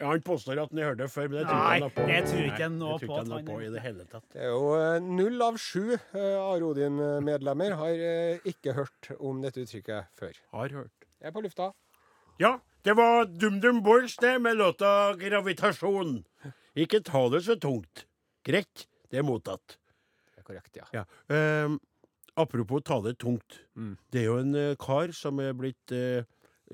Ja, 0.00 0.10
han 0.10 0.22
påstår 0.26 0.58
at 0.60 0.72
han 0.72 0.80
har 0.82 0.90
hørt 0.92 0.98
det 1.00 1.06
før, 1.12 1.28
men 1.30 1.38
det 1.38 1.44
tror 1.46 1.54
ikke 1.54 1.70
han 1.70 1.84
har 1.86 1.92
på. 1.94 2.04
det 2.10 2.18
tror 2.28 2.42
ikke 2.48 2.62
jeg 2.64 2.72
Nei, 2.74 2.78
noe 2.80 2.96
det 2.98 3.06
tror 3.06 3.08
på 3.08 3.14
ikke 3.14 3.20
han 3.22 3.32
har 3.34 3.44
på 3.48 3.56
i 3.62 3.70
det 3.72 3.82
hele 3.84 4.04
tatt. 4.10 4.24
Det 4.34 4.42
er 4.42 4.50
jo 4.52 4.66
eh, 4.76 4.96
null 5.20 5.44
av 5.46 5.56
sju 5.62 5.84
av 5.94 6.18
Are 6.42 6.68
Odin-medlemmer 6.68 7.76
har 7.80 8.02
eh, 8.10 8.48
ikke 8.52 8.74
hørt 8.76 9.10
om 9.18 9.40
dette 9.44 9.64
uttrykket 9.64 10.10
før. 10.18 10.36
Har 10.58 10.76
hørt. 10.80 11.08
Jeg 11.22 11.30
er 11.30 11.36
på 11.38 11.44
lufta. 11.46 11.70
Ja, 12.42 12.56
Det 12.84 12.92
var 12.98 13.24
DumDum 13.24 13.78
Boys, 13.82 14.16
det, 14.20 14.34
med 14.44 14.58
låta 14.60 15.14
'Gravitasjon'. 15.16 16.18
Ikke 16.76 17.00
ta 17.00 17.22
det 17.32 17.40
så 17.46 17.54
tungt. 17.56 18.04
Greit, 18.44 18.84
det 19.10 19.22
er 19.22 19.24
mottatt. 19.24 19.78
Det 20.34 20.42
er 20.42 20.44
korrekt, 20.44 20.76
ja. 20.76 20.84
Ja. 20.92 21.04
ehm, 21.32 21.78
apropos 22.36 22.82
ta 22.84 23.00
det 23.04 23.18
tungt. 23.18 23.60
Mm. 23.74 23.96
Det 24.12 24.20
er 24.20 24.24
jo 24.24 24.38
en 24.40 24.54
eh, 24.54 24.76
kar 24.80 25.12
som 25.16 25.40
er 25.42 25.54
blitt 25.56 25.94
eh, 25.94 26.26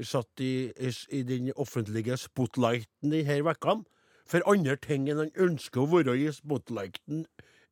satt 0.06 0.40
i, 0.40 0.70
i, 0.70 0.92
i 1.10 1.22
den 1.26 1.52
offentlige 1.56 2.16
spotlighten 2.20 3.14
disse 3.14 3.40
ukene. 3.44 3.84
For 4.30 4.46
andre 4.46 4.76
ting 4.78 5.08
enn 5.10 5.18
han 5.24 5.32
ønsker 5.34 5.82
å 5.82 5.88
være 5.90 6.14
i 6.18 6.28
spotlighten. 6.32 7.24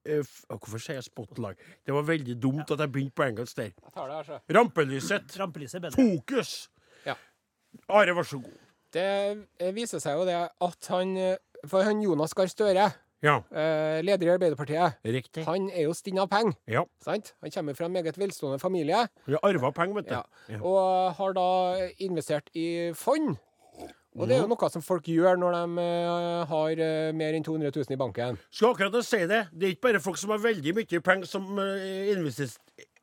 Eh, 0.08 0.24
hvorfor 0.48 0.82
sier 0.82 0.98
jeg 0.98 1.08
spotlight? 1.08 1.60
Det 1.86 1.94
var 1.94 2.06
veldig 2.08 2.38
dumt 2.42 2.70
at 2.74 2.82
jeg 2.82 2.92
begynte 2.92 3.14
på 3.18 3.28
engelsk 3.28 3.60
der. 3.60 3.72
Jeg 3.72 3.94
tar 3.94 4.08
det 4.08 4.16
her, 4.16 4.30
så. 4.30 4.40
Rampelyset. 4.58 5.34
Rampelyset. 5.42 5.90
Fokus. 5.94 6.54
Ja. 7.06 7.14
Are, 7.88 8.16
vær 8.16 8.26
så 8.26 8.40
god. 8.42 8.64
Det 8.92 9.72
viser 9.76 10.00
seg 10.00 10.16
jo 10.16 10.24
det 10.24 10.36
at 10.48 10.86
han 10.88 11.10
For 11.68 11.84
han 11.84 12.00
Jonas 12.00 12.32
Gahr 12.32 12.48
Støre, 12.48 12.86
Ja, 13.24 13.40
eh, 13.50 13.98
leder 14.06 14.28
i 14.28 14.30
Arbeiderpartiet, 14.30 15.00
riktig. 15.02 15.42
han 15.44 15.70
er 15.74 15.88
jo 15.88 15.94
stinn 15.96 16.20
av 16.22 16.28
penger. 16.30 16.54
Ja. 16.70 16.84
Sant? 17.02 17.32
Han 17.42 17.50
kommer 17.50 17.74
fra 17.74 17.88
en 17.88 17.92
meget 17.96 18.18
velstående 18.18 18.60
familie. 18.62 19.08
Vi 19.26 19.34
har 19.34 19.42
arva 19.42 19.72
penger, 19.74 19.94
vet 19.94 20.08
du. 20.08 20.14
Ja. 20.14 20.22
Ja. 20.48 20.60
Og 20.62 21.14
har 21.18 21.34
da 21.34 21.48
investert 21.98 22.50
i 22.54 22.92
fond. 22.94 23.36
Og 24.18 24.26
det 24.26 24.36
er 24.36 24.42
jo 24.42 24.50
noe 24.50 24.68
som 24.72 24.82
folk 24.82 25.06
gjør 25.10 25.36
når 25.38 25.54
de 25.54 25.82
eh, 25.82 26.44
har 26.50 26.80
eh, 26.82 27.10
mer 27.14 27.36
enn 27.36 27.44
200 27.46 27.70
000 27.74 27.94
i 27.94 27.98
banken. 28.00 28.38
Skal 28.50 28.72
akkurat 28.72 29.04
si 29.06 29.20
det. 29.30 29.44
Det 29.52 29.66
er 29.66 29.74
ikke 29.74 29.86
bare 29.90 30.00
folk 30.02 30.18
som 30.18 30.32
har 30.34 30.40
veldig 30.42 30.74
mye 30.78 31.02
penger, 31.04 31.28
som 31.30 31.58
eh, 31.62 32.08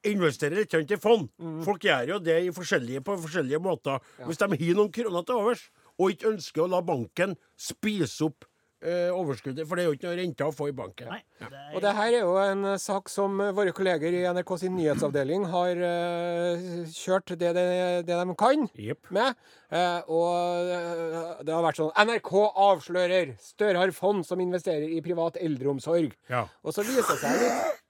investerer, 0.06 0.64
litt 0.64 0.92
i 0.92 1.00
fond. 1.00 1.30
fond. 1.40 1.62
Folk 1.68 1.88
gjør 1.88 2.16
jo 2.16 2.20
det 2.24 2.40
i 2.48 2.52
forskjellige, 2.56 3.04
på 3.06 3.16
forskjellige 3.28 3.62
måter. 3.64 4.04
Hvis 4.26 4.42
de 4.42 4.50
har 4.52 4.76
noen 4.80 4.92
kroner 4.96 5.28
til 5.28 5.40
overs, 5.40 5.70
og 5.96 6.12
ikke 6.12 6.34
ønsker 6.34 6.66
å 6.66 6.72
la 6.74 6.82
banken 6.84 7.38
spise 7.56 8.28
opp 8.28 8.48
eh, 8.86 9.10
overskuddet, 9.14 9.66
for 9.68 9.78
det 9.78 9.84
er 9.84 9.90
jo 9.90 9.96
ikke 9.98 10.08
noe 10.08 10.20
rente 10.20 10.46
å 10.48 10.54
få 10.56 10.70
i 10.70 10.76
banken. 10.76 11.10
Nei, 11.12 11.22
det 11.42 11.50
er, 11.50 11.72
Og 11.74 11.84
det 11.84 11.94
her 11.98 12.10
er 12.12 12.24
jo 12.24 12.36
en 12.42 12.64
eh, 12.72 12.78
sak 12.82 13.12
som 13.12 13.42
eh, 13.44 13.54
våre 13.58 13.74
kolleger 13.76 14.16
i 14.16 14.24
NRK 14.38 14.54
sin 14.62 14.76
nyhetsavdeling 14.78 15.48
har 15.52 15.82
eh, 15.90 16.68
kjørt 16.94 17.36
det, 17.36 17.52
det, 17.58 17.66
det 18.08 18.20
de 18.22 18.38
kan 18.40 18.68
yep. 18.82 19.12
med. 19.16 19.42
Eh, 19.74 20.14
og 20.14 20.72
eh, 20.78 21.44
det 21.48 21.56
har 21.56 21.66
vært 21.66 21.82
sånn 21.82 21.94
NRK 22.06 22.32
avslører 22.68 23.36
Støre 23.42 23.82
har 23.82 23.94
fond 23.96 24.26
som 24.28 24.42
investerer 24.42 24.88
i 24.94 25.02
privat 25.06 25.40
eldreomsorg. 25.42 26.16
Ja. 26.32 26.46
Og 26.64 26.76
så 26.76 26.86
viser 26.86 27.16
det 27.16 27.22
seg 27.24 27.42
litt 27.42 27.84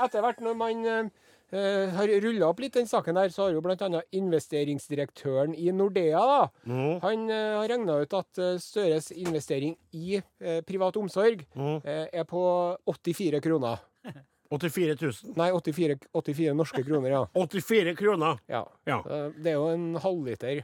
etter 0.00 0.24
hvert 0.24 0.40
når 0.40 0.54
man 0.56 1.10
eh, 1.52 1.58
eh, 1.60 1.92
har 1.96 2.12
rulla 2.24 2.48
opp 2.50 2.62
litt 2.62 2.76
den 2.78 2.88
saken 2.90 3.18
der, 3.18 3.32
så 3.34 3.46
har 3.46 3.54
jo 3.54 3.62
bl.a. 3.64 4.02
investeringsdirektøren 4.16 5.54
i 5.54 5.70
Nordea 5.74 6.22
da, 6.30 6.40
mm. 6.64 6.98
han 7.04 7.26
uh, 7.30 7.60
har 7.60 7.70
regna 7.72 8.00
ut 8.02 8.16
at 8.16 8.40
uh, 8.40 8.56
Støres 8.62 9.10
investering 9.14 9.76
i 9.96 10.20
privat 10.66 10.96
omsorg 10.96 11.42
mm. 11.54 11.80
er 11.84 12.26
på 12.28 12.42
84 12.88 13.40
kroner. 13.44 13.80
84 14.50 14.96
000. 14.98 15.36
Nei, 15.38 15.50
84, 15.54 15.96
84 16.10 16.54
norske 16.58 16.82
kroner, 16.86 17.12
ja. 17.14 17.22
84 17.38 17.94
kroner. 17.98 18.40
ja. 18.50 18.64
Ja. 18.88 19.00
Det 19.36 19.52
er 19.52 19.58
jo 19.58 19.68
en 19.70 19.88
halvliter 20.02 20.62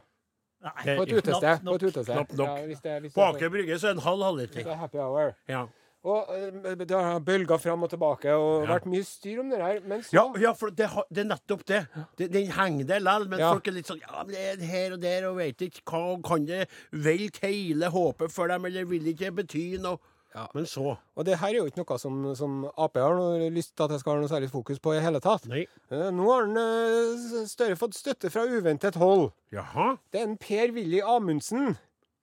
nei, 0.66 0.97
på 0.97 1.05
et 1.05 1.09
Knapt 1.09 1.12
utested. 1.12 1.64
nok. 1.64 1.73
På 1.73 1.75
et 1.76 1.88
utested. 1.90 2.14
Knapt 2.14 2.37
nok. 2.40 2.49
Ja, 2.49 2.66
hvis 2.66 2.81
det, 2.81 3.00
hvis 3.05 3.14
På 3.14 3.21
det, 3.21 3.28
Aker 3.37 3.52
Brygge 3.55 3.78
så 3.78 3.90
er 3.90 3.95
det 3.95 4.00
en 4.00 4.07
halv 4.07 4.19
hvis 4.19 4.26
halvliter. 4.26 4.62
det 4.62 4.73
er 4.73 4.81
happy 4.83 4.99
hour. 4.99 5.35
Ja. 5.49 5.66
Og 6.05 6.29
eh, 6.31 6.75
det 6.76 6.91
har 6.95 7.19
bølga 7.21 7.57
fram 7.59 7.83
og 7.83 7.91
tilbake 7.91 8.31
og 8.37 8.67
Ja. 8.67 8.75
vært 8.76 8.87
mye 8.87 9.05
styr 9.05 9.41
om 9.41 9.49
det 9.50 9.59
der. 9.59 9.81
Men 9.87 10.03
så 10.03 10.12
Ja, 10.12 10.25
ja, 10.38 10.53
for 10.53 10.71
det, 10.71 10.88
det 11.11 11.25
er 11.25 11.31
nettopp 11.35 11.65
det. 11.67 11.87
det 12.19 12.31
de 12.33 12.45
henger 12.47 12.87
der 12.87 13.00
likevel, 13.00 13.29
men 13.29 13.38
Ja. 13.41 13.53
folk 13.53 13.67
er 13.69 13.73
litt 13.73 13.87
sånn 13.87 14.00
Ja, 14.00 14.23
det 14.25 14.37
er 14.37 14.65
her 14.67 14.93
og 14.93 15.00
der, 15.00 15.29
og 15.29 15.37
vet 15.37 15.59
ikke 15.59 15.83
hva 15.85 16.23
Kan 16.23 16.45
det 16.47 16.69
velte 16.93 17.41
hele 17.47 17.91
håpet 17.91 18.31
for 18.31 18.47
dem, 18.49 18.65
eller 18.65 18.85
vil 18.85 19.03
ikke 19.15 19.33
bety 19.35 19.79
noe? 19.79 19.99
Ja. 20.35 20.47
Men 20.55 20.65
så 20.67 20.99
Og 21.17 21.25
det 21.25 21.38
her 21.38 21.49
er 21.49 21.55
jo 21.55 21.65
ikke 21.65 21.79
noe 21.88 21.99
som, 21.99 22.35
som 22.37 22.65
Ap 22.76 22.95
har 22.97 23.15
noe 23.17 23.49
lyst 23.50 23.75
til 23.75 23.85
at 23.85 23.91
jeg 23.91 24.00
skal 24.00 24.12
ha 24.12 24.21
noe 24.21 24.29
særlig 24.29 24.50
fokus 24.50 24.79
på 24.79 24.93
i 24.95 25.00
hele 25.00 25.19
tatt. 25.19 25.47
Nei. 25.49 25.67
Eh, 25.91 26.11
Nå 26.11 26.26
har 26.31 26.45
han 26.47 26.57
eh, 26.57 27.47
Støre 27.49 27.75
fått 27.75 27.95
støtte 27.95 28.31
fra 28.31 28.45
uventet 28.47 28.95
hold. 28.97 29.33
Jaha. 29.50 29.97
Det 30.12 30.21
er 30.21 30.25
en 30.29 30.37
Per-Willy 30.37 31.00
Amundsen 31.03 31.76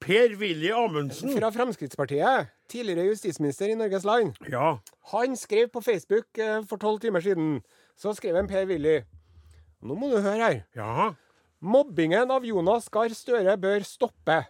Per-Willy 0.03 0.71
Amundsen. 0.75 1.31
fra 1.39 1.49
Fremskrittspartiet. 1.55 2.49
Tidligere 2.69 3.05
justisminister 3.13 3.71
i 3.71 3.75
Norges 3.79 4.03
land. 4.03 4.33
Ja. 4.51 4.77
Han 5.13 5.35
skrev 5.39 5.69
på 5.71 5.81
Facebook 5.81 6.37
eh, 6.37 6.61
for 6.69 6.77
tolv 6.81 6.99
timer 6.99 7.23
siden. 7.23 7.61
Så 7.97 8.13
skrev 8.17 8.35
en 8.35 8.47
Per-Willy. 8.47 9.01
Nå 9.83 9.95
må 9.95 10.09
du 10.11 10.17
høre 10.19 10.39
her. 10.43 10.59
Ja. 10.75 11.11
Mobbingen 11.63 12.31
av 12.31 12.43
Jonas 12.43 12.89
Gahr 12.91 13.13
Støre 13.15 13.55
bør 13.57 13.83
stoppe. 13.87 14.41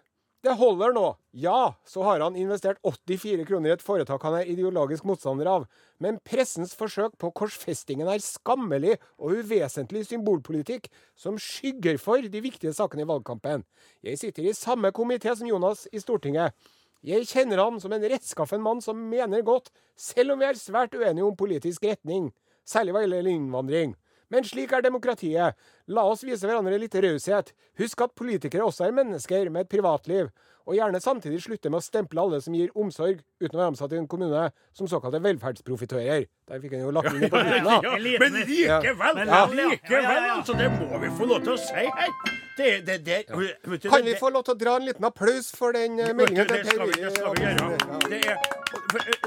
Det 0.43 0.51
holder 0.59 0.91
nå. 0.91 1.05
Ja, 1.39 1.73
så 1.87 2.03
har 2.03 2.19
han 2.19 2.35
investert 2.35 2.81
84 2.83 3.45
kroner 3.47 3.71
i 3.71 3.73
et 3.77 3.83
foretak 3.85 4.25
han 4.27 4.35
er 4.41 4.49
ideologisk 4.51 5.05
motstander 5.07 5.47
av. 5.47 5.67
Men 6.03 6.17
pressens 6.27 6.73
forsøk 6.75 7.15
på 7.21 7.29
korsfestingen 7.39 8.09
er 8.11 8.19
skammelig 8.19 8.97
og 9.15 9.37
uvesentlig 9.39 10.03
symbolpolitikk 10.09 10.89
som 11.15 11.39
skygger 11.39 11.95
for 12.01 12.27
de 12.27 12.43
viktige 12.43 12.75
sakene 12.75 13.05
i 13.05 13.07
valgkampen. 13.07 13.63
Jeg 14.03 14.19
sitter 14.19 14.49
i 14.49 14.57
samme 14.57 14.91
komité 14.91 15.31
som 15.31 15.47
Jonas 15.47 15.85
i 15.95 16.03
Stortinget. 16.03 16.51
Jeg 17.07 17.23
kjenner 17.31 17.63
han 17.63 17.79
som 17.79 17.95
en 17.95 18.03
rettskaffen 18.11 18.63
mann 18.63 18.83
som 18.83 18.99
mener 18.99 19.47
godt, 19.47 19.71
selv 19.95 20.35
om 20.35 20.43
vi 20.43 20.51
er 20.51 20.59
svært 20.59 20.95
uenige 20.95 21.23
om 21.23 21.39
politisk 21.39 21.87
retning. 21.87 22.33
Særlig 22.67 22.91
hva 22.91 23.05
gjelder 23.05 23.31
innvandring. 23.31 23.95
Men 24.33 24.47
slik 24.47 24.73
er 24.73 24.81
demokratiet. 24.81 25.59
La 25.93 26.07
oss 26.09 26.23
vise 26.25 26.47
hverandre 26.49 26.79
litt 26.81 26.95
raushet. 27.05 27.53
Husk 27.77 28.01
at 28.01 28.15
politikere 28.17 28.65
også 28.65 28.87
er 28.87 28.95
mennesker 28.97 29.51
med 29.53 29.67
et 29.67 29.71
privatliv. 29.71 30.31
Og 30.63 30.77
gjerne 30.77 30.99
samtidig 31.03 31.41
slutte 31.43 31.69
med 31.69 31.81
å 31.81 31.83
stemple 31.83 32.21
alle 32.23 32.39
som 32.41 32.55
gir 32.55 32.71
omsorg 32.79 33.19
uten 33.43 33.57
å 33.57 33.59
være 33.59 33.71
ansatt 33.73 33.93
i 33.93 33.97
en 33.99 34.07
kommune, 34.07 34.45
som 34.71 34.87
såkalte 34.87 35.19
velferdsprofitører. 35.25 36.23
Der 36.47 36.61
fikk 36.63 36.77
han 36.77 36.85
jo 36.85 36.93
lagt 36.95 37.11
inn 37.11 37.27
på 37.33 37.41
slutten, 37.43 37.67
da. 37.67 37.75
Ja, 37.83 37.93
Eliten 37.99 38.23
men 38.23 38.47
likevel, 38.47 39.19
Men 39.19 39.33
ja, 39.33 39.41
likevel, 39.51 39.69
likevel, 39.73 40.07
Ja, 40.07 40.15
ja, 40.15 40.25
ja. 40.29 40.33
altså, 40.39 40.57
det 40.63 40.71
må 40.79 41.03
vi 41.03 41.11
få 41.19 41.29
lov 41.33 41.43
til 41.43 41.53
å 41.57 41.59
si 41.59 41.85
her. 41.99 42.17
Det, 42.55 42.71
det, 42.87 42.97
det, 43.03 43.21
du, 43.27 43.77
Kan 43.89 44.05
vi 44.07 44.15
få 44.15 44.31
lov 44.31 44.47
til 44.47 44.55
å 44.55 44.59
dra 44.63 44.77
en 44.79 44.87
liten 44.87 45.09
applaus 45.09 45.51
for 45.57 45.75
den 45.75 45.99
eh, 45.99 46.15
meldingen 46.15 46.47
det, 46.47 46.63
til 46.63 46.77
skal 46.77 46.93
vi, 46.93 46.99
det 47.01 47.15
skal 47.17 47.35
vi 47.35 47.47
gjøre. 47.49 48.03
Det 48.07 48.21
er, 48.29 48.62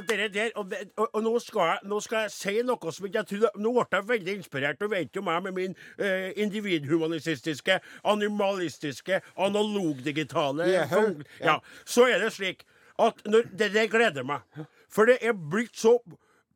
dere 0.08 0.28
der, 0.32 0.50
og, 0.56 0.72
og, 0.96 1.08
og 1.12 1.22
nå, 1.24 1.32
skal 1.42 1.70
jeg, 1.70 1.78
nå 1.90 2.00
skal 2.04 2.26
jeg 2.26 2.34
si 2.34 2.54
noe 2.66 2.92
som 2.92 3.08
jeg 3.08 3.26
trodde 3.30 3.50
Nå 3.62 3.72
ble 3.76 3.86
jeg 3.98 4.08
veldig 4.08 4.36
inspirert. 4.40 4.80
Du 4.80 4.88
vet 4.92 5.16
jo 5.16 5.22
meg 5.26 5.42
med 5.46 5.56
min 5.56 5.76
eh, 5.98 6.30
individhumanistiske, 6.42 7.80
animalistiske, 8.04 9.20
analogdigitale 9.36 10.66
Yeah, 10.66 10.92
ja. 11.40 11.58
Så 11.84 12.06
er 12.10 12.18
det 12.22 12.32
slik 12.34 12.64
at 12.98 13.20
når, 13.26 13.48
det, 13.52 13.72
det 13.74 13.90
gleder 13.92 14.24
meg. 14.26 14.44
For 14.92 15.08
det 15.08 15.18
er 15.20 15.36
blitt 15.36 15.76
så 15.78 15.98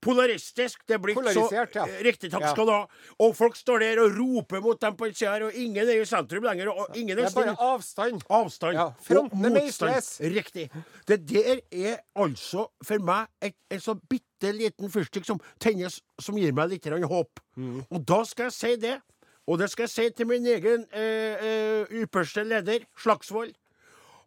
polaristisk. 0.01 0.81
Det 0.89 0.99
blir 1.03 1.15
så 1.33 1.47
ja. 1.53 1.85
Riktig, 2.05 2.31
takk 2.33 2.43
Ja. 2.43 2.53
skal 2.55 2.67
du 2.67 2.73
ha. 2.73 2.87
Og 3.21 3.37
folk 3.37 3.57
står 3.57 3.81
der 3.81 4.01
og 4.03 4.17
roper 4.17 4.61
mot 4.61 4.81
dem 4.81 4.97
på 4.97 5.07
en 5.07 5.15
side 5.15 5.31
her, 5.31 5.45
og 5.45 5.55
ingen 5.55 5.89
er 5.89 6.01
i 6.01 6.05
sentrum 6.05 6.43
lenger. 6.43 6.71
Og 6.73 6.97
ingen 6.97 7.19
er 7.19 7.23
Det 7.23 7.31
er 7.31 7.35
bare 7.35 7.55
snill. 7.55 7.57
avstand. 7.61 8.23
Avstand 8.31 8.75
Ja, 8.75 8.89
frontene 9.03 9.51
meisles. 9.51 10.21
Riktig. 10.21 10.71
Det 11.07 11.27
der 11.27 11.61
er 11.73 11.99
altså 12.17 12.69
for 12.83 12.99
meg 12.99 13.29
et, 13.43 13.55
et 13.71 13.83
så 13.83 13.95
bitte 14.09 14.53
liten 14.53 14.91
fyrstikk 14.91 15.27
som 15.27 15.41
tennes, 15.59 16.01
som 16.19 16.37
gir 16.37 16.53
meg 16.53 16.71
litt 16.71 16.85
håp. 16.85 17.41
Mm. 17.57 17.85
Og 17.91 18.07
da 18.07 18.25
skal 18.25 18.45
jeg 18.45 18.53
si 18.53 18.77
det. 18.77 19.01
Og 19.47 19.59
det 19.59 19.71
skal 19.71 19.83
jeg 19.83 19.91
si 19.91 20.11
til 20.11 20.27
min 20.27 20.47
egen 20.47 20.87
eh, 20.93 21.35
eh, 21.41 21.85
ypperste 22.03 22.45
leder, 22.47 22.85
Slagsvold. 22.97 23.53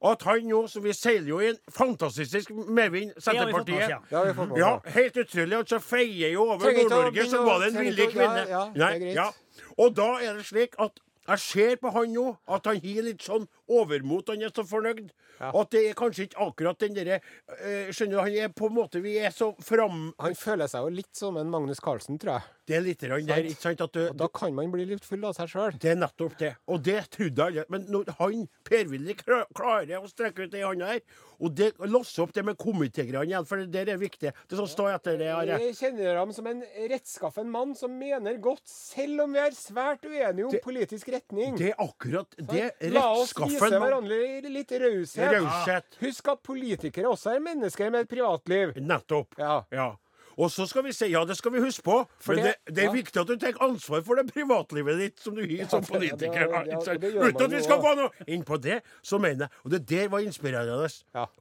At 0.03 0.25
han 0.27 0.43
nå, 0.49 0.65
som 0.67 0.83
vi 0.83 0.91
seiler 0.91 1.29
jo 1.29 1.37
i 1.39 1.49
en 1.53 1.59
fantastisk 1.71 2.49
medvind, 2.51 3.13
Senterpartiet 3.23 3.87
ja. 3.87 4.01
Ja, 4.11 4.23
ja. 4.59 4.71
helt 4.97 5.17
utrolig. 5.17 5.57
Altså 5.61 5.79
feier 5.79 6.33
jo 6.33 6.49
over 6.49 6.75
Nord-Norge, 6.75 7.27
så 7.31 7.43
var 7.45 7.63
det 7.63 7.71
en 7.71 7.79
villig 7.85 8.09
kvinne. 8.11 8.43
ja, 8.49 8.65
ja, 8.67 8.67
det 8.75 8.89
er 8.89 8.99
greit. 9.05 9.41
Og 9.77 9.95
da 9.95 10.09
er 10.19 10.35
det 10.37 10.45
slik 10.49 10.75
at 10.81 10.99
jeg 11.27 11.39
ser 11.39 11.75
på 11.79 11.91
han 11.95 12.11
nå 12.13 12.25
at 12.51 12.65
han 12.67 12.79
har 12.83 13.05
litt 13.07 13.21
sånn 13.23 13.45
overmot. 13.71 14.27
Han 14.33 14.41
er 14.43 14.51
så 14.55 14.65
fornøyd. 14.67 15.11
At 15.43 15.71
det 15.73 15.81
er 15.89 15.95
kanskje 15.97 16.27
ikke 16.27 16.39
akkurat 16.45 16.77
den 16.79 16.93
derre 16.95 17.15
eh, 17.17 17.89
Skjønner 17.91 18.13
du, 18.13 18.19
han 18.21 18.35
er 18.45 18.51
på 18.53 18.67
en 18.69 18.75
måte 18.77 18.99
Vi 19.03 19.15
er 19.17 19.31
så 19.33 19.47
fram... 19.65 20.11
Han 20.21 20.35
føler 20.37 20.69
seg 20.71 20.85
jo 20.85 20.91
litt 20.93 21.09
som 21.17 21.39
en 21.41 21.49
Magnus 21.51 21.81
Carlsen, 21.83 22.19
tror 22.21 22.35
jeg. 22.37 22.51
Det 22.69 22.75
er 22.77 22.83
litt 22.85 23.01
grann 23.03 23.25
der, 23.27 23.49
ikke 23.49 23.59
sant? 23.65 23.81
At 23.83 23.91
du, 23.97 24.03
Og 24.11 24.19
da 24.21 24.29
kan 24.31 24.53
man 24.55 24.69
bli 24.71 24.85
litt 24.93 25.03
full 25.03 25.25
av 25.27 25.33
seg 25.35 25.49
sjøl. 25.51 25.73
det 25.81 25.89
er 25.95 25.97
nettopp 25.99 26.37
det. 26.39 26.51
Og 26.71 26.83
det 26.85 26.99
trodde 27.11 27.33
jeg 27.33 27.49
aldri. 27.49 27.65
Men 27.73 27.89
når 27.91 28.13
han, 28.21 28.45
Per-Willy, 28.69 29.17
klarer 29.25 29.97
å 29.99 30.07
strekke 30.13 30.45
ut 30.45 30.55
ei 30.55 30.63
hånd 30.63 30.85
her, 30.85 31.01
og 31.43 31.57
det, 31.59 31.71
losse 31.91 32.21
opp 32.23 32.31
det 32.37 32.45
med 32.47 32.55
komitegreiene 32.61 33.25
igjen, 33.33 33.49
for 33.49 33.59
det 33.59 33.73
der 33.73 33.91
er 33.95 33.99
viktig. 33.99 34.31
Det 34.47 34.59
som 34.61 34.69
står 34.69 34.93
etter 34.93 35.17
det, 35.19 35.27
Are. 35.33 35.57
Jeg 35.65 35.75
kjenner 35.81 36.21
ham 36.21 36.31
som 36.37 36.47
en 36.53 36.61
rettskaffen 36.93 37.49
mann 37.51 37.73
som 37.75 37.91
mener 37.99 38.37
godt, 38.39 38.63
selv 38.69 39.25
om 39.25 39.35
vi 39.35 39.43
er 39.43 39.57
svært 39.57 40.05
uenige 40.07 40.45
om 40.47 40.53
Det- 40.55 40.63
politisk 40.63 41.09
retning. 41.13 41.57
Det 41.59 41.71
er 41.71 41.81
akkurat 41.83 42.37
det. 42.37 42.69
La 42.93 43.05
oss 43.15 43.33
vise 43.37 43.69
hverandre 43.71 44.19
litt 44.49 44.71
raushet. 44.83 45.35
Raushet. 45.37 45.99
Husk 46.03 46.31
at 46.33 46.43
politikere 46.45 47.11
også 47.11 47.35
er 47.37 47.43
mennesker 47.43 47.93
med 47.93 48.07
et 48.07 48.13
privatliv. 48.15 48.73
Nettopp. 48.81 49.37
Ja. 49.39 49.61
Ja. 49.73 49.91
Og 50.37 50.49
så 50.51 50.65
skal 50.67 50.83
vi 50.83 50.91
si 50.93 51.07
ja, 51.11 51.23
det 51.25 51.35
skal 51.37 51.51
vi 51.51 51.59
huske 51.61 51.83
på. 51.83 52.07
For 52.19 52.35
det, 52.35 52.43
det- 52.65 52.75
det 52.75 52.83
er 52.85 52.91
viktig 52.93 53.21
at 53.21 53.27
du 53.27 53.35
tar 53.37 53.53
ansvar 53.61 54.01
for 54.03 54.15
det 54.15 54.33
privatlivet 54.33 54.97
ditt 54.97 55.19
som 55.19 55.35
du 55.35 55.41
har 55.45 55.67
som 55.69 55.81
politiker. 55.83 56.49
Uten 56.49 57.41
at 57.45 57.51
vi 57.51 57.61
skal 57.63 57.79
gå 57.83 57.95
noe 57.95 58.09
inn 58.27 58.43
på 58.43 58.57
det, 58.61 58.81
så 59.03 59.19
mener 59.19 59.45
jeg 59.45 59.49
Og 59.65 59.71
det 59.71 59.85
der 59.87 60.07
var 60.09 60.19
inspirerende. 60.19 60.89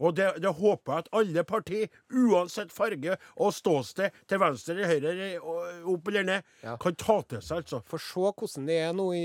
Og 0.01 0.15
det, 0.15 0.29
det 0.43 0.53
håper 0.55 0.93
jeg 0.93 0.99
at 0.99 1.09
alle 1.13 1.45
partier, 1.45 1.89
uansett 2.13 2.73
farge 2.73 3.17
og 3.37 3.53
ståsted, 3.53 4.11
til 4.29 4.39
venstre 4.39 4.75
eller 4.75 4.87
høyre, 4.87 5.41
opp 5.87 6.09
eller 6.09 6.23
ned, 6.25 6.43
kan 6.81 6.95
ta 6.95 7.21
til 7.23 7.41
seg, 7.41 7.63
altså. 7.63 7.83
For 7.87 7.99
se 7.99 8.21
hvordan 8.33 8.67
det 8.67 8.79
er 8.83 8.93
nå 8.93 9.13
i, 9.15 9.25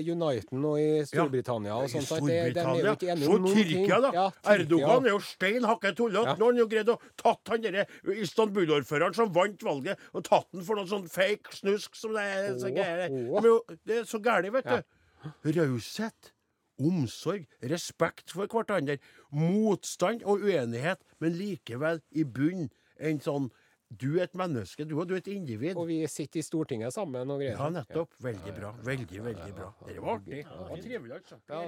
i 0.00 0.10
Uniten 0.12 0.64
og 0.64 0.78
i 0.80 1.04
Storbritannia 1.06 1.74
og 1.76 1.88
sånt. 1.90 2.06
sant? 2.08 2.26
Det- 2.26 2.54
de 2.54 2.60
Storbritannia. 2.60 2.96
Så. 3.26 3.54
Tyrkia, 3.54 4.00
da. 4.00 4.10
Ja, 4.12 4.30
Tyrkia. 4.30 4.54
Erdogan 4.66 5.06
er 5.06 5.10
jo 5.10 5.18
stein 5.20 5.62
hakke 5.64 5.94
tullete. 5.94 6.26
Ja. 6.26 6.34
Nå 6.36 6.44
har 6.44 6.52
han 6.52 6.56
jo 6.60 6.66
greid 6.66 6.88
å 6.88 6.98
tatt 7.16 7.48
han 7.48 7.60
derre 7.62 7.86
Istanbul-ordføreren 8.04 8.95
som 9.14 9.32
vant 9.34 9.62
valget, 9.62 9.98
og 10.14 10.24
tatt 10.24 10.48
den 10.52 10.62
for 10.66 10.76
noe 10.76 10.86
sånn 10.86 11.08
fake 11.08 11.52
snusk 11.52 11.94
som 11.96 12.12
det 12.16 12.22
er. 12.22 12.58
Så 12.58 12.70
gærent. 12.74 13.78
Det 13.86 13.98
er 14.00 14.04
så 14.04 14.18
gærent, 14.22 14.52
vet 14.52 14.64
Ja. 14.64 14.80
du. 14.82 15.52
Raushet. 15.52 16.32
Omsorg, 16.78 17.46
respekt 17.62 18.30
for 18.36 18.46
hverandre, 18.46 18.98
motstand 19.32 20.22
og 20.28 20.42
uenighet, 20.44 20.98
men 21.20 21.32
likevel 21.32 22.02
i 22.12 22.22
bunn 22.24 22.68
en 23.00 23.18
sånn 23.20 23.50
Du 23.96 24.18
er 24.18 24.24
et 24.24 24.34
menneske, 24.34 24.84
du, 24.84 24.98
og 24.98 25.06
du 25.06 25.14
er 25.14 25.18
et 25.18 25.28
individ. 25.28 25.76
Og 25.78 25.86
vi 25.86 26.00
sitter 26.10 26.40
i 26.40 26.42
Stortinget 26.42 26.92
sammen 26.92 27.30
og 27.30 27.38
greier. 27.38 27.54
Ja, 27.56 27.68
nettopp. 27.70 28.10
Veldig 28.20 28.54
bra. 28.56 28.72
Veldig, 28.82 29.20
veldig 29.22 29.54
bra. 29.54 29.68
Det 29.86 30.00
var 30.02 30.16
artig. 30.18 30.40
Det 30.42 30.58
var 30.58 30.76
trivelig, 30.82 31.12
altså. 31.14 31.38
Ja, 31.48 31.60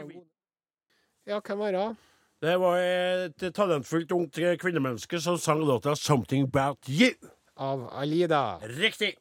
ja, 1.26 1.40
hvem 1.40 1.58
var 1.58 1.70
det? 1.72 1.96
Det 2.38 2.54
var 2.62 2.78
et 2.78 3.42
talentfullt 3.54 4.12
ungt 4.14 4.38
kvinnemenneske 4.62 5.18
som 5.20 5.38
sang 5.38 5.64
låta 5.66 5.94
'Something 5.96 6.44
About 6.44 6.78
You'. 6.88 7.14
Av 7.56 7.88
Alida. 7.92 8.58
Riktig. 8.62 9.16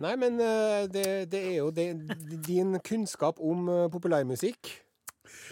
Nei, 0.00 0.16
men 0.16 0.40
eh, 0.40 0.86
det, 0.88 1.30
det 1.32 1.40
er 1.40 1.56
jo 1.58 1.70
det, 1.70 1.86
din 2.46 2.78
kunnskap 2.80 3.40
om 3.40 3.68
eh, 3.68 3.88
populærmusikk 3.92 4.70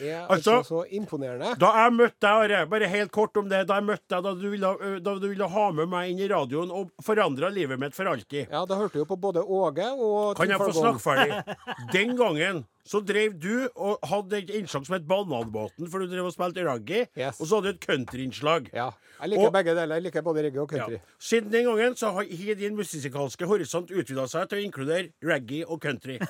er 0.00 0.26
altså, 0.28 0.50
Altså- 0.58 0.68
så 0.68 0.84
imponerende. 0.96 1.54
Da 1.60 1.66
jeg 1.66 1.92
møtte 1.92 2.20
deg, 2.20 2.52
Are, 2.52 2.66
bare 2.66 2.88
helt 2.88 3.12
kort 3.12 3.36
om 3.36 3.48
det, 3.48 3.66
da 3.68 3.74
jeg 3.74 3.84
møtte 3.84 4.08
deg 4.08 4.24
da 4.24 4.32
du 4.34 4.48
ville, 4.50 5.00
da 5.00 5.14
du 5.18 5.28
ville 5.28 5.48
ha 5.48 5.70
med 5.72 5.88
meg 5.88 6.10
inn 6.10 6.18
i 6.24 6.28
radioen 6.28 6.70
og 6.70 6.90
forandra 7.04 7.50
livet 7.52 7.78
mitt 7.80 7.94
for 7.96 8.08
alltid 8.08 8.48
Ja, 8.50 8.64
da 8.64 8.76
hørte 8.76 8.92
du 8.98 9.02
jo 9.04 9.08
på 9.08 9.16
både 9.20 9.42
Åge 9.44 9.90
og 9.96 10.36
Kan 10.36 10.48
jeg 10.52 10.58
få 10.60 10.72
snakke 10.72 11.02
ferdig? 11.02 11.56
Den 11.96 12.16
gangen 12.16 12.64
så 12.88 13.02
drev 13.04 13.34
du 13.38 13.68
og 13.76 13.98
hadde 14.08 14.38
et 14.40 14.50
innslag 14.56 14.86
som 14.88 14.96
het 14.96 15.06
Bananbåten, 15.08 15.88
for 15.92 16.00
du 16.00 16.08
drev 16.08 16.30
og 16.30 16.32
spilte 16.34 16.64
raggy. 16.64 17.04
Yes. 17.18 17.38
Og 17.40 17.46
så 17.50 17.58
hadde 17.60 17.74
du 17.74 17.76
et 17.76 17.84
countryinnslag. 17.84 18.70
Ja. 18.72 18.90
Jeg 19.20 19.30
liker 19.34 19.46
Og- 19.46 19.52
begge 19.52 19.74
deler. 19.76 19.94
Jeg 19.98 20.02
liker 20.08 20.22
både 20.22 20.42
reggae 20.46 20.62
og 20.62 20.72
Ja. 20.72 20.78
country. 20.78 21.00
Siden 21.18 21.50
den 21.52 21.64
gangen 21.66 21.96
så 21.96 22.12
har 22.14 22.22
din 22.54 22.76
musikalske 22.76 23.44
horisont 23.46 23.90
utvida 23.90 24.26
seg 24.28 24.48
til 24.48 24.58
å 24.58 24.64
inkludere 24.64 25.12
raggy 25.22 25.64
og 25.68 25.80
country. 25.80 26.18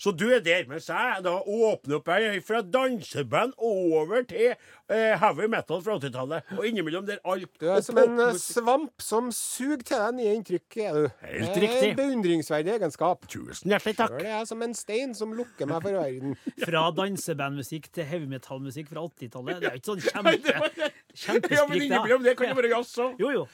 Så 0.00 0.16
du 0.16 0.30
er 0.32 0.40
der. 0.40 0.64
Mens 0.66 0.86
jeg 0.88 1.22
da 1.22 1.34
åpner 1.44 1.96
opp 1.98 2.06
her 2.08 2.40
fra 2.40 2.62
danseband 2.62 3.52
over 3.58 4.22
til 4.22 4.54
eh, 4.90 5.14
heavy 5.20 5.46
metal 5.50 5.80
fra 5.84 5.96
80-tallet. 5.98 6.50
Og 6.58 6.66
innimellom 6.68 7.06
der 7.08 7.20
alt 7.24 7.48
Du 7.60 7.66
er 7.70 7.84
som 7.84 7.98
en 8.00 8.18
eh, 8.26 8.38
svamp 8.40 9.04
som 9.04 9.30
suger 9.34 9.84
til 9.86 10.02
deg 10.02 10.18
nye 10.18 10.34
inntrykk, 10.38 10.76
er 10.84 10.98
du. 10.98 11.06
Helt 11.22 11.46
Det 11.46 11.56
er 11.56 11.64
riktig. 11.66 11.88
En 11.92 11.98
beundringsverdig 12.02 12.74
egenskap. 12.76 13.24
Tusen 13.30 13.72
hjertelig 13.72 13.96
takk. 14.00 14.16
Sjøl 14.16 14.26
er 14.26 14.34
jeg 14.34 14.50
som 14.52 14.66
en 14.66 14.76
stein 14.78 15.16
som 15.16 15.34
lukker 15.38 15.70
meg 15.70 15.86
for 15.86 16.00
verden. 16.00 16.36
Fra 16.66 16.84
dansebandmusikk 17.00 17.90
til 17.94 18.08
heavy 18.10 18.30
metal-musikk 18.30 18.92
fra 18.92 19.06
80-tallet. 19.08 19.62
Det 19.62 19.70
er 19.70 19.74
jo 19.74 19.82
ikke 19.82 19.92
sånn 19.92 20.06
kjempe, 20.06 20.36
Ja, 20.50 20.60
men 20.60 20.94
kjempesprik, 21.24 21.82
innimellom 21.88 22.24
det 22.26 22.38
kan 22.38 22.52
jo 22.52 22.60
være 22.60 22.72
jazz 22.74 22.94
òg. 23.02 23.18
Jo, 23.20 23.34
jo. 23.40 23.48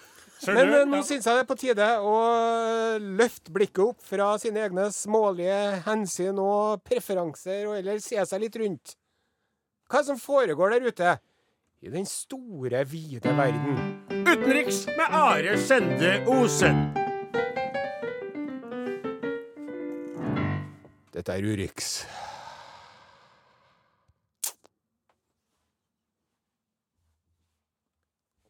Men 0.45 0.69
eh, 0.69 0.85
nå 0.85 1.01
syns 1.07 1.25
jeg 1.25 1.39
det 1.39 1.43
er 1.43 1.49
på 1.49 1.57
tide 1.59 1.87
å 2.05 2.17
løfte 3.01 3.53
blikket 3.55 3.83
opp 3.87 4.05
fra 4.05 4.35
sine 4.41 4.67
egne 4.67 4.91
smålige 4.93 5.57
hensyn 5.87 6.39
og 6.43 6.85
preferanser, 6.87 7.65
og 7.71 7.79
heller 7.79 8.03
se 8.05 8.21
seg 8.29 8.45
litt 8.45 8.59
rundt. 8.61 8.97
Hva 9.87 10.01
er 10.01 10.03
det 10.03 10.07
som 10.11 10.19
foregår 10.19 10.73
der 10.75 10.87
ute? 10.89 11.11
I 11.87 11.91
den 11.93 12.07
store, 12.07 12.81
vide 12.91 13.37
verden. 13.37 13.77
Utenriks 14.27 14.87
med 14.87 15.07
Are 15.15 15.59
Sende 15.63 16.25
Osen. 16.27 16.81
Dette 21.15 21.33
er 21.33 21.47
Urix. 21.47 22.05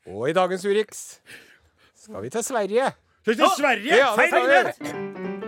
Og 0.06 0.30
i 0.30 0.32
dagens 0.32 0.64
Urix 0.64 1.04
skal 1.96 2.22
vi 2.22 2.30
til 2.30 2.44
Sverige. 2.44 2.92
Til 3.26 3.44
Sverige! 3.58 3.96
Ja, 3.96 4.14
Feil 4.16 4.34
rett! 4.54 5.45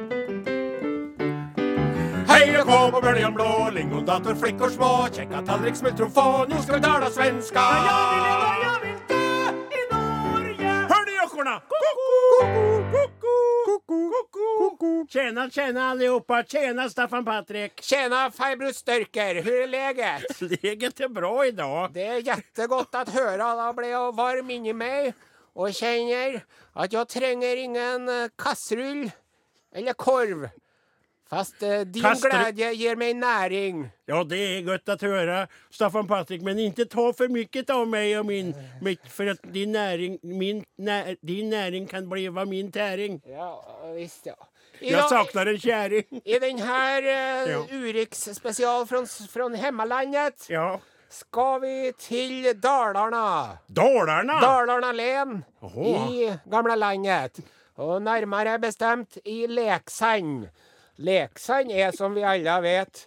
Hej 2.38 2.60
och 2.60 2.66
kom 2.66 2.90
på 2.92 3.00
böljan 3.00 3.34
blå, 3.34 3.70
lingondator, 3.72 4.34
flickor 4.34 4.68
små 4.68 5.08
Checka 5.12 5.42
tallrik, 5.42 5.76
smultron, 5.76 6.48
nu 6.48 6.62
ska 6.62 6.72
vi 6.72 6.80
tala 6.80 7.10
svenska 7.10 7.58
Jag 7.58 8.14
vill 8.14 8.22
leva, 8.22 8.56
jag 8.62 8.80
vill 8.80 8.98
dö 9.08 9.50
i 9.76 9.92
Norge 9.92 10.68
Hör 10.68 11.06
ni 11.06 11.16
jockorna? 11.22 11.62
Koko! 14.58 15.06
Tjena, 15.08 15.50
tjena 15.50 15.90
allihopa! 15.90 16.44
Tjena 16.44 16.88
Staffan 16.88 17.24
Patrik! 17.24 17.82
Tjena 17.82 18.30
farbror 18.30 18.72
Störker, 18.72 19.42
hur 19.42 19.62
är 19.62 19.68
läget? 19.68 20.40
Läget 20.62 21.00
är 21.00 21.08
bra 21.08 21.46
idag. 21.46 21.90
Det 21.92 22.06
är 22.06 22.26
jättegott 22.26 22.94
att 22.94 23.08
höra. 23.08 23.66
Då 23.66 23.72
blir 23.72 23.88
jag 23.88 24.16
varm 24.16 24.50
inni 24.50 24.68
i 24.68 24.72
mig 24.72 25.14
och 25.52 25.74
känner 25.74 26.44
att 26.72 26.92
jag 26.92 27.08
tränger 27.08 27.56
ingen 27.56 28.30
kasserull 28.36 29.10
eller 29.74 29.92
korv. 29.92 30.48
Fast 31.30 31.62
eh, 31.62 31.80
din 31.80 32.02
Kastrull- 32.02 32.30
glädje 32.30 32.72
ger 32.72 32.96
mig 32.96 33.14
näring. 33.14 33.90
Ja, 34.06 34.24
det 34.24 34.36
är 34.36 34.62
gott 34.62 34.88
att 34.88 35.02
höra, 35.02 35.46
Staffan 35.70 36.06
Patrik, 36.06 36.42
men 36.42 36.58
inte 36.58 36.84
ta 36.86 37.12
för 37.12 37.28
mycket 37.28 37.70
av 37.70 37.88
mig 37.88 38.18
och 38.18 38.26
min, 38.26 38.54
mitt, 38.82 39.00
för 39.12 39.26
att 39.26 39.38
din 39.42 39.72
näring, 39.72 40.18
min, 40.22 40.64
när, 40.78 41.16
din 41.20 41.50
näring 41.50 41.86
kan 41.86 42.08
bli 42.08 42.30
min 42.30 42.72
täring. 42.72 43.20
Ja, 43.26 43.64
visst 43.94 44.26
ja. 44.26 44.34
Jag 44.80 44.88
Idag, 44.90 45.08
saknar 45.08 45.46
en 45.46 45.58
kjæring. 45.58 46.04
I 46.24 46.38
den 46.38 46.58
här 46.58 47.02
eh, 47.02 47.50
Ja. 47.52 47.66
Urix 47.70 48.28
special 48.34 48.86
från, 48.86 49.06
från 49.06 49.54
hemmalandet 49.54 50.46
Ja. 50.48 50.80
skal 51.08 51.60
vi 51.60 51.92
til 51.98 52.60
Dalarna. 52.60 53.58
Dalarna! 53.66 54.40
Dalarna 54.40 54.92
len 54.92 55.44
Jaha. 55.60 56.10
i 56.12 56.38
gamla 56.50 56.74
landet. 56.76 57.38
Og 57.78 58.02
nærmere 58.02 58.58
bestemt 58.58 59.18
i 59.24 59.46
Leksand. 59.46 60.48
Leksand 60.98 61.70
er, 61.70 61.92
som 61.94 62.14
vi 62.14 62.24
alle 62.26 62.56
vet 62.64 63.04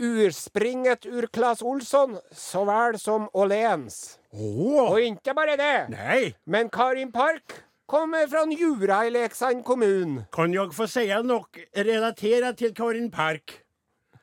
urspringet 0.00 1.06
ur 1.06 1.26
Claes 1.32 1.62
Olsson 1.62 2.18
såväl 2.32 2.98
som 2.98 3.28
Åhléns. 3.32 4.18
Og 4.32 5.00
ikke 5.00 5.34
bare 5.34 5.56
bara 5.56 5.56
det, 5.56 5.88
Nei. 5.92 6.34
men 6.44 6.70
Karin 6.70 7.12
Park 7.12 7.62
kommer 7.86 8.28
fra 8.30 8.44
Jura 8.52 9.06
i 9.06 9.10
Leksand 9.10 9.64
kommun. 9.64 10.24
Kan 10.32 10.54
jeg 10.54 10.72
få 10.76 10.86
si 10.86 11.06
noe 11.26 11.66
relatert 11.74 12.60
til 12.60 12.74
Karin 12.74 13.10
Park? 13.10 13.62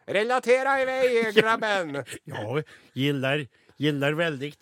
Relatera 0.07 0.77
i 0.81 0.85
vei, 0.87 1.31
grabben! 1.39 2.03
Ja, 2.25 2.61
gillar, 2.95 3.47
gillar 3.77 4.13
veldig 4.15 4.53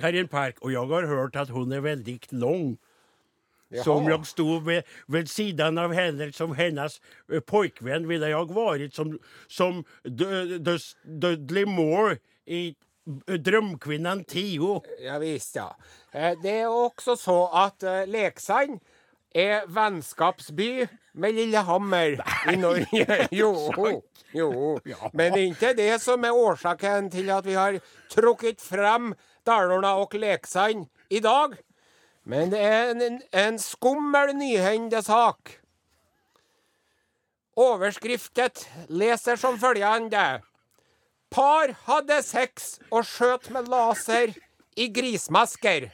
Karin 0.00 0.28
Park 0.28 0.62
Og 0.64 0.72
jeg 0.72 0.88
har 0.90 1.06
hørt 1.06 1.36
at 1.36 1.50
hun 1.52 1.72
er 1.72 1.84
veldig 1.84 2.32
väldigt 2.32 2.32
Som 3.82 4.08
jag 4.08 4.26
stod 4.26 4.64
ved, 4.64 4.82
ved 5.06 5.26
sidan 5.28 5.78
av 5.78 5.92
henne 5.92 6.32
som 6.32 6.54
hennes 6.54 7.00
pojkvenn, 7.00 7.42
pojkvän 7.46 8.08
ville 8.08 8.28
jag 8.28 8.52
varit 8.52 8.94
som, 8.94 9.18
som 9.48 9.84
Dudley 11.04 11.66
Moore 11.66 12.18
i 12.46 12.74
Drømkvinnen 13.38 14.24
Tio. 14.24 14.82
Ja 15.00 15.18
visst, 15.18 15.56
ja. 15.56 15.76
Eh, 16.12 16.32
Det 16.42 16.60
er 16.60 16.68
også 16.68 17.16
så 17.16 17.48
att 17.52 17.82
eh, 17.82 18.06
Leksand 18.06 18.80
er 19.34 19.66
vennskapsby 19.66 20.86
med 21.14 21.34
Lillehammer 21.34 22.16
i 22.52 22.56
Norge. 22.56 23.28
Jo, 23.30 23.70
jo. 24.32 24.78
Men 25.12 25.34
ikke 25.38 25.74
det 25.76 26.00
som 26.02 26.24
er 26.24 26.32
årsaken 26.34 27.10
til 27.10 27.30
at 27.30 27.46
vi 27.46 27.54
har 27.58 27.80
trukket 28.10 28.62
frem 28.62 29.14
Dalorna 29.46 29.96
og 30.00 30.14
Leksand 30.14 30.86
idag. 31.10 31.58
Men 32.24 32.50
det 32.50 32.60
er 32.64 32.94
en, 32.94 33.20
en 33.32 33.58
skummel 33.60 34.32
nyhände 34.36 35.02
sak. 35.04 35.58
Overskriftet 37.56 38.64
leser 38.88 39.36
som 39.36 39.58
følgende. 39.60 40.40
Par 41.30 41.74
hadde 41.86 42.22
sex 42.24 42.78
og 42.90 43.04
skjøt 43.06 43.50
med 43.54 43.68
laser 43.68 44.32
i 44.76 44.88
grismasker. 44.88 45.90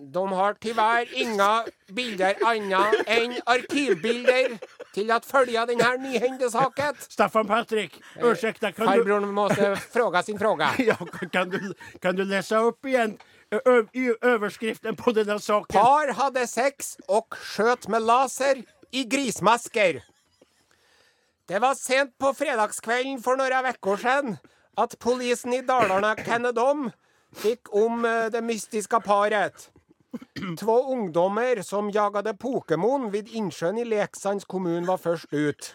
De 0.00 0.22
har 0.32 0.54
tyvärr 0.60 1.10
inga 1.20 1.66
bilder 1.92 2.38
annet 2.48 3.10
enn 3.12 3.34
arkivbilder 3.44 4.54
til 4.96 5.12
å 5.12 5.18
følge 5.20 5.66
denne 5.68 5.84
här 5.84 5.98
nyhändelsesaken. 6.00 6.94
Staffan 6.98 7.46
Patrick, 7.46 8.00
ursäkta, 8.22 8.72
kan 8.72 8.86
du, 8.86 8.92
Farbrorn 8.92 9.28
måste 9.28 9.76
fråga 9.76 10.22
sin 10.22 10.38
fråga. 10.38 10.70
ja, 10.78 10.96
kan, 11.32 11.50
du, 11.50 11.74
kan 12.00 12.16
du 12.16 12.24
lese 12.24 12.58
opp 12.58 12.86
igen 12.86 13.18
ø- 13.18 13.35
i 13.94 14.08
overskriften 14.14 14.96
på 14.98 15.14
denne 15.16 15.38
saken. 15.42 15.72
Par 15.76 16.12
hadde 16.18 16.46
sex 16.50 16.96
og 17.08 17.36
skjøt 17.36 17.88
med 17.92 18.04
laser 18.06 18.62
i 18.92 19.04
grismasker. 19.08 20.02
Det 21.46 21.62
var 21.62 21.78
sent 21.78 22.16
på 22.18 22.32
fredagskvelden 22.34 23.20
for 23.22 23.38
noen 23.38 23.70
uker 23.70 24.00
siden 24.02 24.38
at 24.76 24.96
politiet 25.00 25.54
i 25.54 25.62
Dalarna 25.66 26.14
Kennedom 26.18 26.88
fikk 27.36 27.70
om 27.76 28.02
det 28.32 28.42
mystiske 28.44 29.00
paret. 29.04 29.68
To 30.60 30.76
ungdommer 30.92 31.62
som 31.62 31.90
jagade 31.92 32.32
Pokémon 32.40 33.10
ved 33.12 33.28
innsjøen 33.36 33.78
i 33.78 33.84
Leksands 33.84 34.46
kommune, 34.48 34.86
var 34.86 34.96
først 34.96 35.32
ut. 35.32 35.74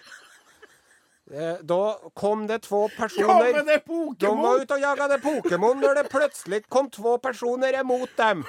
Eh, 1.33 1.57
Da 1.63 1.97
kom 2.13 2.47
det 2.47 2.61
to 2.67 2.87
Ja, 2.89 2.95
personer 2.97 3.53
men 3.53 3.65
det 3.65 3.81
de 4.19 4.27
var 4.27 4.59
ute 4.59 4.73
og 4.75 4.81
jaga 4.81 5.07
Pokémon 5.23 5.79
når 5.79 5.95
det 6.01 6.09
plutselig 6.11 6.63
kom 6.69 6.89
to 6.89 7.17
personer 7.17 7.79
imot 7.79 8.09
dem. 8.17 8.43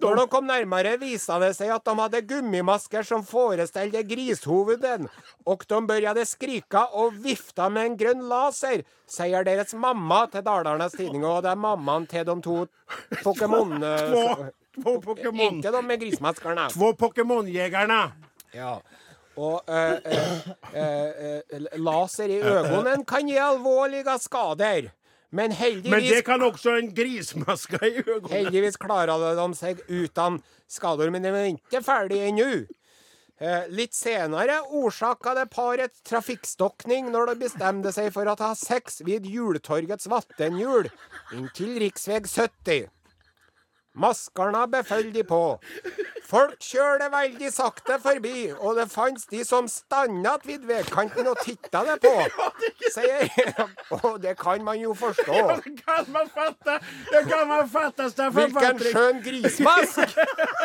Når 0.00 0.16
de 0.16 0.26
kom 0.32 0.46
nærmere, 0.48 0.94
viste 0.96 1.36
det 1.42 1.50
seg 1.58 1.68
at 1.74 1.84
de 1.84 1.92
hadde 1.98 2.20
gummimasker 2.24 3.04
som 3.04 3.20
forestilte 3.26 4.00
grishoveden, 4.08 5.08
og 5.44 5.66
de 5.68 5.80
begynte 5.90 6.24
skrike 6.24 6.86
og 6.96 7.18
vifte 7.20 7.66
med 7.68 7.84
en 7.90 7.98
grønn 8.00 8.22
laser, 8.30 8.80
sier 9.10 9.44
deres 9.44 9.74
mamma 9.76 10.22
til 10.32 10.46
Dalarnes 10.46 10.96
Tidning, 10.96 11.26
og 11.28 11.42
det 11.44 11.52
er 11.52 11.60
mammaen 11.60 12.06
til 12.08 12.24
de 12.24 12.38
to 12.40 12.56
Pokémon... 13.24 13.76
eh, 13.84 14.48
Två, 14.80 14.96
Pokémon. 15.04 15.58
Ikke 15.58 15.72
de 15.74 15.82
med 15.82 16.00
grismaskerne. 16.00 16.68
Två 16.72 16.92
Pokémon-jegerne. 16.96 18.00
Ja. 18.54 18.78
Og 19.38 19.62
eh, 19.70 19.98
eh, 20.10 20.48
eh, 20.74 21.42
eh, 21.54 21.68
laser 21.78 22.32
i 22.32 22.40
øynene 22.42 23.04
kan 23.06 23.28
gi 23.28 23.38
alvorlige 23.38 24.18
skader. 24.18 24.90
Men 25.30 25.52
Men 25.52 26.02
det 26.02 26.24
kan 26.26 26.42
også 26.42 26.74
en 26.78 26.94
grismaske 26.94 27.78
i 27.86 28.02
øynene. 28.02 28.28
Heldigvis 28.28 28.76
klarer 28.76 29.36
de 29.38 29.54
seg 29.54 29.78
uten 29.88 30.42
skader, 30.68 31.10
men 31.10 31.22
de 31.22 31.28
er 31.28 31.50
ikke 31.54 31.82
ferdige 31.86 32.26
ennå. 32.32 32.66
Eh, 33.40 33.68
litt 33.72 33.94
senere 33.96 34.58
orsaka 34.76 35.32
det 35.38 35.46
paret 35.54 35.94
trafikkstokning 36.04 37.06
når 37.08 37.30
de 37.30 37.46
bestemte 37.46 37.92
seg 37.94 38.10
for 38.12 38.28
å 38.28 38.34
ha 38.36 38.50
sex 38.58 39.00
ved 39.06 39.24
Hjultorgets 39.24 40.10
vattenhjul 40.12 40.90
inntil 41.32 41.78
rv. 41.80 41.88
70. 42.28 42.90
Maskerne 44.00 44.64
befølger 44.72 45.12
de 45.12 45.24
på. 45.28 45.42
Folk 46.30 46.60
kjører 46.62 47.10
veldig 47.10 47.48
sakte 47.52 47.96
forbi, 47.98 48.52
og 48.54 48.76
det 48.78 48.84
fantes 48.92 49.24
de 49.32 49.40
som 49.44 49.66
stannet 49.68 50.44
ved 50.46 50.62
veikanten 50.68 51.26
og 51.26 51.40
titta 51.42 51.80
det 51.88 51.96
på. 52.04 52.12
Sier 52.94 53.26
Og 53.98 54.20
det 54.22 54.36
kan 54.38 54.62
man 54.64 54.78
jo 54.78 54.92
forstå. 54.94 55.34
Det 55.66 55.74
kan 55.82 56.06
man 56.14 56.28
fatte! 56.30 56.76
Det 57.10 57.22
kan 57.32 57.48
man 57.50 57.66
fatte, 57.72 58.06
Steffen 58.12 58.54
Hvilken 58.54 58.78
skjønn 58.84 59.18
grismask! 59.24 60.14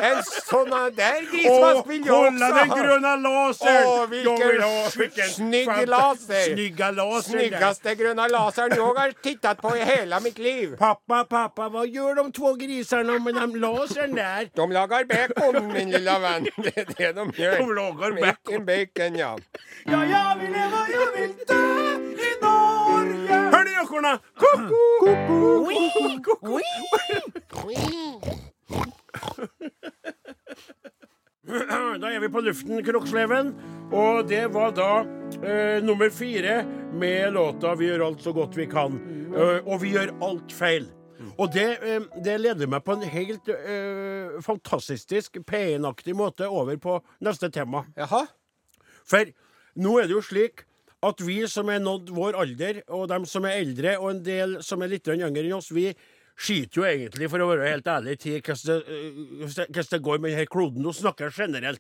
En 0.06 0.22
sånn 0.28 0.76
der 1.00 1.26
grismask 1.32 1.90
vil 1.90 2.06
jeg 2.06 2.14
også 2.14 2.52
ha! 2.60 2.66
gröna 2.76 3.16
lasern! 3.26 3.90
Åh, 3.90 4.06
vilken 4.14 4.38
Jag 4.38 4.52
vill 4.52 4.62
ha- 4.62 4.86
s- 4.88 4.98
vilken 5.02 5.30
snygg 5.34 5.74
laser. 5.90 6.46
Snygga 6.54 6.92
laser. 7.00 7.32
Snyggaste 7.32 7.96
grønne 8.04 8.30
laseren 8.32 8.78
jeg 8.78 8.94
har 9.02 9.18
tittet 9.26 9.62
på 9.66 9.74
i 9.76 9.82
hele 9.90 10.22
mitt 10.24 10.38
liv. 10.40 10.78
Pappa, 10.78 11.24
pappa, 11.30 11.70
hva 11.74 11.86
gjør 11.90 12.22
de 12.22 12.28
två 13.34 13.40
de 13.40 13.60
låser 13.60 14.02
den 14.02 14.16
der. 14.16 14.50
De 14.56 14.72
lager 14.72 15.06
bacon, 15.06 15.68
min 15.74 15.92
lille 15.92 16.20
venn. 16.20 16.48
Det 16.64 16.78
er 16.78 16.86
det 16.98 17.14
de 17.16 17.32
gjør. 17.42 17.58
De 17.58 17.76
lager 17.76 18.22
Bacon, 18.22 18.66
bacon, 18.66 19.16
ja. 19.16 19.36
Ja, 19.86 20.00
jeg 20.00 20.38
vil 20.42 20.52
leve, 20.52 20.80
jeg 20.96 21.08
vil 21.16 21.34
dø 21.50 21.62
i 22.30 22.34
Norge. 22.42 23.40
Hør 23.54 23.64
de 23.64 23.74
ekorna? 23.84 24.18
Koko! 24.38 24.86
Da 32.02 32.10
er 32.12 32.20
vi 32.20 32.30
på 32.30 32.42
luften, 32.42 32.82
Kroksleven. 32.86 33.54
Og 33.94 34.26
det 34.30 34.48
var 34.54 34.74
da 34.76 35.06
eh, 35.46 35.84
nummer 35.84 36.10
fire 36.10 36.66
med 36.94 37.34
låta 37.34 37.76
'Vi 37.76 37.86
gjør 37.86 38.06
alt 38.08 38.22
så 38.22 38.34
godt 38.34 38.58
vi 38.58 38.66
kan'. 38.66 38.98
Uh, 39.36 39.68
og 39.68 39.82
vi 39.82 39.92
gjør 39.92 40.14
alt 40.24 40.52
feil. 40.52 40.88
Og 41.38 41.52
det, 41.54 41.68
eh, 41.84 42.06
det 42.24 42.38
leder 42.42 42.70
meg 42.72 42.84
på 42.86 42.96
en 42.96 43.06
helt 43.10 43.50
uh, 43.50 44.38
fantastisk 44.46 45.40
P1-aktig 45.48 46.16
måte 46.18 46.48
over 46.50 46.78
på 46.82 47.00
neste 47.26 47.50
tema. 47.54 47.86
Jaha? 47.98 48.26
For 49.06 49.32
nå 49.82 49.98
er 50.00 50.10
det 50.10 50.18
jo 50.18 50.24
slik 50.26 50.66
at 51.06 51.22
vi 51.22 51.42
som 51.52 51.70
er 51.70 51.84
nådd 51.84 52.10
vår 52.16 52.38
alder, 52.42 52.82
og 52.90 53.10
dem 53.12 53.26
som 53.30 53.46
er 53.46 53.60
eldre, 53.60 53.98
og 54.00 54.10
en 54.12 54.22
del 54.26 54.56
som 54.66 54.82
er 54.82 54.94
litt 54.96 55.10
yngre 55.12 55.44
enn 55.44 55.58
oss, 55.58 55.70
vi 55.76 55.92
skiter 56.36 56.82
jo 56.82 56.84
egentlig, 56.88 57.30
for 57.32 57.40
å 57.40 57.48
være 57.48 57.70
helt 57.72 57.88
ærlig, 57.88 58.18
til 58.20 58.42
hvordan 58.44 58.82
det, 58.84 59.68
hvordan 59.72 59.90
det 59.92 60.00
går 60.04 60.20
med 60.20 60.34
denne 60.36 60.46
kloden. 60.52 60.82
Nå 60.84 60.92
snakker 60.96 61.30
jeg 61.30 61.36
generelt. 61.38 61.80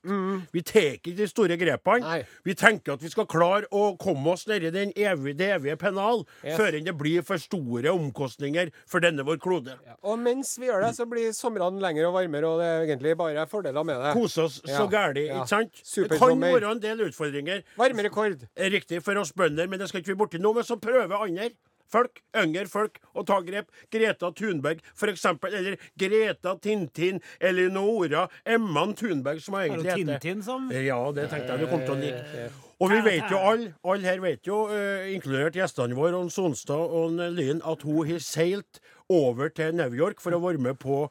Vi 0.55 0.61
tar 0.65 0.87
ikke 0.95 1.13
de 1.17 1.27
store 1.27 1.57
grepene. 1.59 2.05
Nei. 2.05 2.21
Vi 2.47 2.55
tenker 2.55 2.95
at 2.95 3.03
vi 3.03 3.11
skal 3.11 3.27
klare 3.27 3.67
å 3.75 3.97
komme 3.99 4.31
oss 4.31 4.45
nedi 4.47 4.71
den 4.71 4.93
evige, 4.95 5.35
det 5.41 5.49
evige 5.57 5.75
pennal 5.81 6.23
Yes. 6.45 6.55
før 6.57 6.71
det 6.85 6.93
blir 6.97 7.23
for 7.25 7.37
store 7.41 7.91
omkostninger 7.91 8.71
for 8.87 9.03
denne 9.03 9.23
vår 9.25 9.37
klode. 9.43 9.75
Og 10.03 10.17
mens 10.19 10.55
vi 10.59 10.67
gjør 10.69 10.85
det, 10.85 10.93
så 10.97 11.05
blir 11.09 11.31
somrene 11.35 11.81
lengre 11.83 12.07
og 12.09 12.15
varmere, 12.15 12.47
og 12.47 12.59
det 12.61 12.67
er 12.69 12.85
egentlig 12.87 13.15
bare 13.17 13.45
fordeler 13.49 13.83
med 13.87 13.99
det. 14.01 14.13
Kose 14.15 14.45
oss 14.47 14.61
så 14.63 14.85
Ja, 14.85 14.87
gæli, 14.87 15.27
ja. 15.27 15.41
ikke 15.41 15.51
sant? 15.51 15.83
Det 16.09 16.19
kan 16.19 16.39
være 16.41 16.71
en 16.71 16.79
del 16.83 17.05
utfordringer. 17.09 17.63
Varmerekord. 17.77 18.47
er 18.55 18.69
riktig 18.71 19.01
for 19.03 19.17
oss 19.19 19.31
bønder, 19.33 19.67
men 19.67 19.79
det 19.79 19.89
skal 19.89 20.01
ikke 20.01 20.13
vi 20.13 20.19
borti 20.23 20.39
nå. 20.41 20.53
Men 20.55 20.63
så 20.63 20.79
prøver 20.79 21.15
andre 21.15 21.49
folk, 21.91 22.21
yngre 22.35 22.67
folk, 22.71 22.99
å 23.15 23.25
ta 23.27 23.39
grep. 23.45 23.69
Greta 23.93 24.31
Thunberg, 24.35 24.83
for 24.95 25.11
eksempel. 25.13 25.53
Eller 25.53 25.77
Greta 25.99 26.55
Tintin, 26.61 27.21
eller 27.39 27.69
Nora 27.73 28.27
Emman 28.43 28.95
Thunberg, 28.97 29.41
som 29.41 29.55
Er 29.59 29.69
egentlig 29.69 29.91
heter. 29.91 30.19
Tintin 30.19 30.43
som 30.43 30.71
Ja, 30.71 30.99
det 31.15 31.29
tenkte 31.31 31.55
jeg 31.55 31.65
du 31.65 31.67
kom 31.71 31.85
til 31.85 31.95
å 31.95 31.99
like. 32.01 32.64
Og 32.85 32.93
vi 32.93 33.01
vet 33.05 33.31
jo 33.31 33.39
alle, 33.41 33.71
alle 33.83 34.11
her 34.11 34.21
vet 34.23 34.47
jo, 34.47 34.65
uh, 34.69 35.05
inkludert 35.09 35.57
gjestene 35.57 35.97
våre, 35.97 36.15
og 36.19 36.31
Sonstad 36.33 36.93
og 36.99 37.17
Lyn, 37.35 37.63
at 37.65 37.85
hun 37.87 38.05
har 38.09 38.21
seilt 38.23 38.81
over 39.09 39.49
til 39.53 39.75
New 39.77 39.93
York 39.97 40.21
for 40.21 40.33
å 40.33 40.41
være 40.41 40.61
med 40.61 40.77
på 40.81 41.05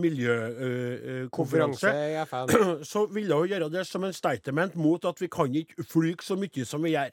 miljøkonferanse. 0.00 1.92
Uh, 2.50 2.82
så 2.90 3.06
ville 3.12 3.34
hun 3.34 3.50
gjøre 3.50 3.70
det 3.72 3.84
som 3.88 4.04
en 4.06 4.14
statement 4.16 4.76
mot 4.78 5.04
at 5.08 5.20
vi 5.22 5.28
kan 5.30 5.54
ikke 5.54 5.84
fly 5.86 6.14
så 6.24 6.38
mye 6.40 6.64
som 6.66 6.82
vi 6.86 6.94
gjør. 6.96 7.10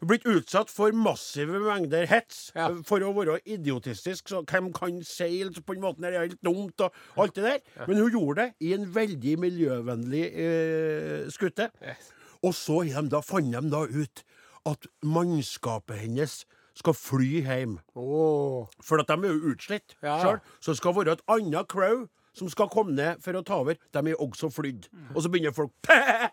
Hun 0.00 0.08
blitt 0.08 0.24
utsatt 0.24 0.70
for 0.72 0.94
massive 0.96 1.58
mengder 1.60 2.06
hets 2.08 2.52
Ja. 2.54 2.70
eh, 2.70 2.78
for 2.88 3.04
å 3.04 3.12
være 3.12 3.40
idiotistisk. 3.44 4.28
Så 4.32 4.40
hvem 4.48 4.72
kan 4.72 5.02
seile 5.04 5.52
på 5.52 5.74
den 5.76 5.82
måten? 5.84 6.00
Det 6.06 6.14
er 6.14 6.24
helt 6.24 6.40
dumt 6.42 6.80
og 6.80 6.92
alt 7.20 7.34
det 7.36 7.44
der. 7.44 7.58
Men 7.86 8.00
hun 8.00 8.10
gjorde 8.10 8.40
det 8.40 8.54
i 8.60 8.72
en 8.72 8.86
veldig 8.94 9.38
miljøvennlig 9.38 10.24
uh, 10.32 11.28
skute. 11.28 11.68
Yes. 11.84 12.12
Og 12.42 12.54
så 12.56 12.82
de 12.88 13.08
da, 13.12 13.20
fant 13.20 13.50
de 13.52 13.70
da 13.70 13.82
ut 13.84 14.22
at 14.70 14.86
mannskapet 15.04 15.98
hennes 16.04 16.44
skal 16.80 16.94
fly 16.96 17.42
hjem. 17.44 17.78
Oh. 17.98 18.66
For 18.82 19.00
at 19.02 19.08
de 19.10 19.16
er 19.28 19.34
jo 19.34 19.52
utslitt 19.52 19.96
Ja. 20.02 20.18
sjøl. 20.22 20.40
Så 20.60 20.72
det 20.72 20.78
skal 20.80 20.94
være 20.96 21.12
et 21.18 21.24
annet 21.28 21.68
crow 21.68 22.06
som 22.32 22.48
skal 22.48 22.68
komme 22.72 22.94
ned 22.94 23.20
for 23.20 23.32
å 23.36 23.42
ta 23.44 23.58
over. 23.60 23.74
De 23.92 23.98
er 23.98 24.14
også 24.22 24.48
flydd. 24.54 24.86
Og 25.14 25.22
så 25.22 25.28
begynner 25.28 25.52
folk? 25.52 25.72
Hæ? 25.90 26.30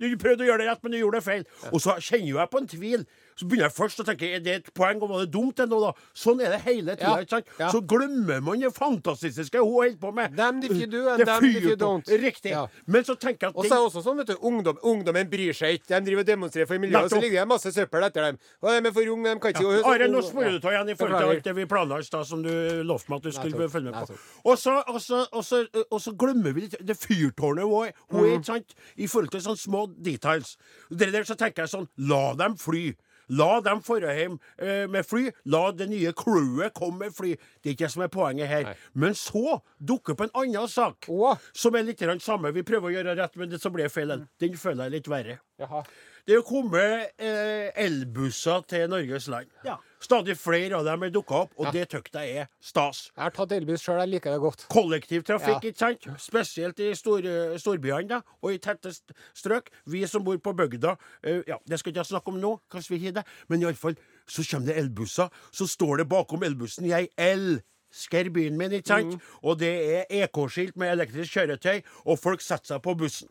Du 0.00 0.06
prøvde 0.16 0.44
å 0.44 0.48
gjøre 0.48 0.58
det 0.64 0.68
rett, 0.70 0.82
men 0.82 0.92
du 0.92 0.98
gjorde 0.98 1.20
det 1.20 1.24
feil. 1.26 1.44
Og 1.72 1.80
så 1.82 1.96
kjenner 2.00 2.28
jo 2.30 2.38
jeg 2.40 2.50
på 2.50 2.58
en 2.62 2.68
tvil. 2.72 3.06
Så 3.36 3.44
begynner 3.44 3.68
jeg 3.68 3.76
først 3.76 4.00
å 4.00 4.06
tenke 4.08 4.30
er 4.32 4.40
det 4.40 4.54
et 4.60 4.70
poeng, 4.76 5.00
og 5.04 5.10
var 5.12 5.24
det 5.26 5.30
dumt 5.34 5.60
ennå, 5.60 5.80
da? 5.82 5.92
Sånn 6.16 6.40
er 6.40 6.54
det 6.56 6.62
hele 6.64 6.96
tida. 6.96 7.18
Ja. 7.20 7.40
Ja. 7.60 7.68
Så 7.74 7.82
glemmer 7.84 8.40
man 8.40 8.62
det 8.62 8.72
fantastiske 8.76 9.60
hun 9.60 9.74
holder 9.74 9.98
på 10.00 10.12
med. 10.16 10.36
Them 10.38 10.62
if 10.64 10.72
you 10.72 10.88
do, 10.88 11.02
and 11.12 11.20
them 11.26 11.44
if 11.44 11.66
you 11.68 11.76
don't. 11.76 12.08
Riktig. 12.08 12.54
Ja. 12.54 12.64
Men 12.86 13.04
så 13.04 13.18
tenker 13.20 13.48
jeg 13.48 13.52
at 13.52 13.60
Og 13.60 13.68
så 13.68 13.76
er 13.76 13.82
det 13.82 13.90
også 13.90 14.04
sånn, 14.06 14.22
vet 14.22 14.32
du, 14.32 14.36
ungdom, 14.40 14.80
ungdommen 14.82 15.28
bryr 15.28 15.52
seg 15.56 15.76
ikke. 15.80 15.90
De 15.92 16.00
driver 16.08 16.24
og 16.24 16.30
demonstrerer 16.32 16.70
for 16.70 16.80
miljøet, 16.80 17.10
og 17.10 17.12
så 17.12 17.20
ligger 17.20 17.42
det 17.42 17.48
masse 17.52 17.72
søppel 17.76 18.08
etter 18.08 18.30
dem. 18.30 18.40
Og 18.62 18.70
de 18.72 18.90
er 18.90 18.96
for 18.96 19.12
unge, 19.16 19.34
de 19.34 19.44
kan 19.44 19.56
ikke 19.56 19.64
Ja. 19.66 19.82
Are, 19.86 20.08
nå 20.08 20.22
spør 20.24 20.46
sporer 20.46 20.60
du 20.60 20.68
av 20.68 20.74
igjen 20.74 20.90
i 20.92 20.96
forhold 20.96 21.20
til 21.20 21.34
alt 21.34 21.44
det 21.44 21.54
vi 21.56 21.66
planla 21.70 21.98
i 22.00 22.06
stad, 22.06 22.26
som 22.28 22.42
du 22.44 22.50
lovte 22.86 23.10
meg 23.12 23.20
at 23.20 23.28
du 23.28 23.32
skulle 23.36 23.68
følge 23.70 23.92
med 23.92 24.10
på. 24.10 24.18
Og 24.44 24.58
så, 24.58 24.76
og, 24.86 25.00
så, 25.02 25.22
og, 25.32 25.44
så, 25.44 25.62
og 25.90 26.00
så 26.02 26.14
glemmer 26.18 26.54
vi 26.56 26.66
det, 26.72 26.80
det 26.86 26.96
fyrtårnet 26.98 27.66
hun 27.66 27.86
er, 27.88 27.92
er, 28.12 28.30
ikke 28.36 28.50
sant? 28.50 28.76
I 28.96 29.08
forhold 29.10 29.32
til 29.34 29.44
sånne 29.46 29.60
små 29.60 29.86
details. 30.04 30.56
Det 30.90 31.12
der 31.12 31.26
så 31.28 31.36
tenker 31.38 31.64
jeg 31.66 31.74
sånn, 31.74 31.88
la 32.08 32.34
dem 32.38 32.56
fly. 32.60 32.94
La 33.28 33.60
dem 33.64 33.82
dra 33.82 34.12
hjem 34.14 34.38
eh, 34.58 34.84
med 34.90 35.06
fly. 35.06 35.30
La 35.52 35.70
det 35.74 35.88
nye 35.90 36.12
crewet 36.16 36.74
komme 36.76 37.06
med 37.06 37.16
fly. 37.16 37.34
Det 37.60 37.70
er 37.72 37.76
ikke 37.76 37.86
det 37.86 37.94
som 37.96 38.04
er 38.06 38.12
poenget 38.12 38.50
her. 38.50 38.68
Nei. 38.70 38.74
Men 38.94 39.16
så 39.18 39.60
dukker 39.78 40.14
opp 40.16 40.26
en 40.26 40.34
annen 40.42 40.68
sak, 40.70 41.08
Åh. 41.10 41.40
som 41.56 41.74
er 41.76 41.86
litt 41.88 42.04
samme. 42.22 42.52
Vi 42.54 42.66
prøver 42.66 42.90
å 42.90 42.94
gjøre 42.98 43.16
rett, 43.18 43.36
men 43.36 43.50
det 43.50 43.62
som 43.62 43.74
ble 43.74 43.88
feil. 43.92 44.14
Den 44.40 44.58
føler 44.60 44.86
jeg 44.86 44.98
litt 44.98 45.10
verre. 45.10 45.40
Jaha. 45.60 45.82
Det 46.26 46.34
er 46.34 46.42
kommet 46.42 47.12
eh, 47.22 47.68
elbusser 47.78 48.64
til 48.66 48.88
Norges 48.90 49.28
land. 49.30 49.46
Ja. 49.64 49.76
Stadig 50.02 50.34
flere 50.38 50.74
av 50.74 50.82
dem 50.84 51.04
er 51.06 51.12
dukka 51.14 51.44
opp, 51.44 51.52
og 51.54 51.68
det 51.74 51.84
syns 51.86 52.08
jeg 52.18 52.32
er 52.40 52.48
stas. 52.58 53.04
Jeg 53.14 53.22
har 53.22 53.34
tatt 53.36 53.54
elbuss 53.54 53.84
sjøl, 53.86 54.00
jeg 54.02 54.10
liker 54.16 54.34
det 54.34 54.40
godt. 54.42 54.64
Kollektivtrafikk, 54.72 55.62
Ja. 55.62 55.70
ikke 55.70 55.78
sant? 55.78 56.08
spesielt 56.18 56.82
i 56.82 56.90
store, 56.98 57.58
storbyene 57.62 58.08
da, 58.08 58.20
og 58.42 58.52
i 58.52 58.58
tette 58.58 58.90
strøk. 59.38 59.70
Vi 59.86 60.02
som 60.10 60.24
bor 60.26 60.36
på 60.36 60.52
bygda, 60.52 60.96
uh, 60.98 61.42
ja, 61.46 61.60
det 61.68 61.78
skal 61.78 61.92
ikke 61.94 62.02
jeg 62.02 62.10
snakke 62.10 62.34
om 62.34 62.42
nå, 62.42 62.52
kanskje 62.74 62.96
vi 62.96 63.00
har 63.06 63.16
det, 63.20 63.24
men 63.48 63.62
iallfall 63.62 63.94
så 64.26 64.42
kommer 64.50 64.66
det 64.66 64.78
elbusser. 64.82 65.30
Så 65.52 65.70
står 65.70 66.02
det 66.02 66.08
bakom 66.08 66.42
elbussen 66.42 66.86
'Jeg 66.90 67.08
elsker 67.16 68.30
byen 68.34 68.58
min, 68.58 68.72
ikke 68.72 68.88
sant? 68.88 69.22
Og 69.42 69.58
det 69.58 69.74
er 69.94 70.04
EK-skilt 70.10 70.76
med 70.76 70.90
elektrisk 70.90 71.32
kjøretøy, 71.38 71.82
og 72.04 72.18
folk 72.18 72.40
setter 72.40 72.66
seg 72.74 72.82
på 72.82 72.98
bussen. 72.98 73.28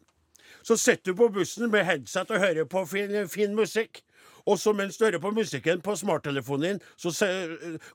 Så 0.65 0.77
sitter 0.81 1.13
du 1.13 1.19
på 1.19 1.29
bussen 1.29 1.69
med 1.69 1.85
headset 1.85 2.31
og 2.33 2.41
hører 2.41 2.65
på 2.65 2.81
fin, 2.89 3.13
fin 3.29 3.53
musikk. 3.57 4.01
Og 4.45 4.59
så 4.61 4.73
mens 4.77 4.97
du 4.97 5.05
hører 5.05 5.21
på 5.21 5.31
musikken 5.33 5.81
på 5.81 5.95
smarttelefonen 5.97 6.65
din, 6.65 6.79
så 7.01 7.11
se, 7.13 7.27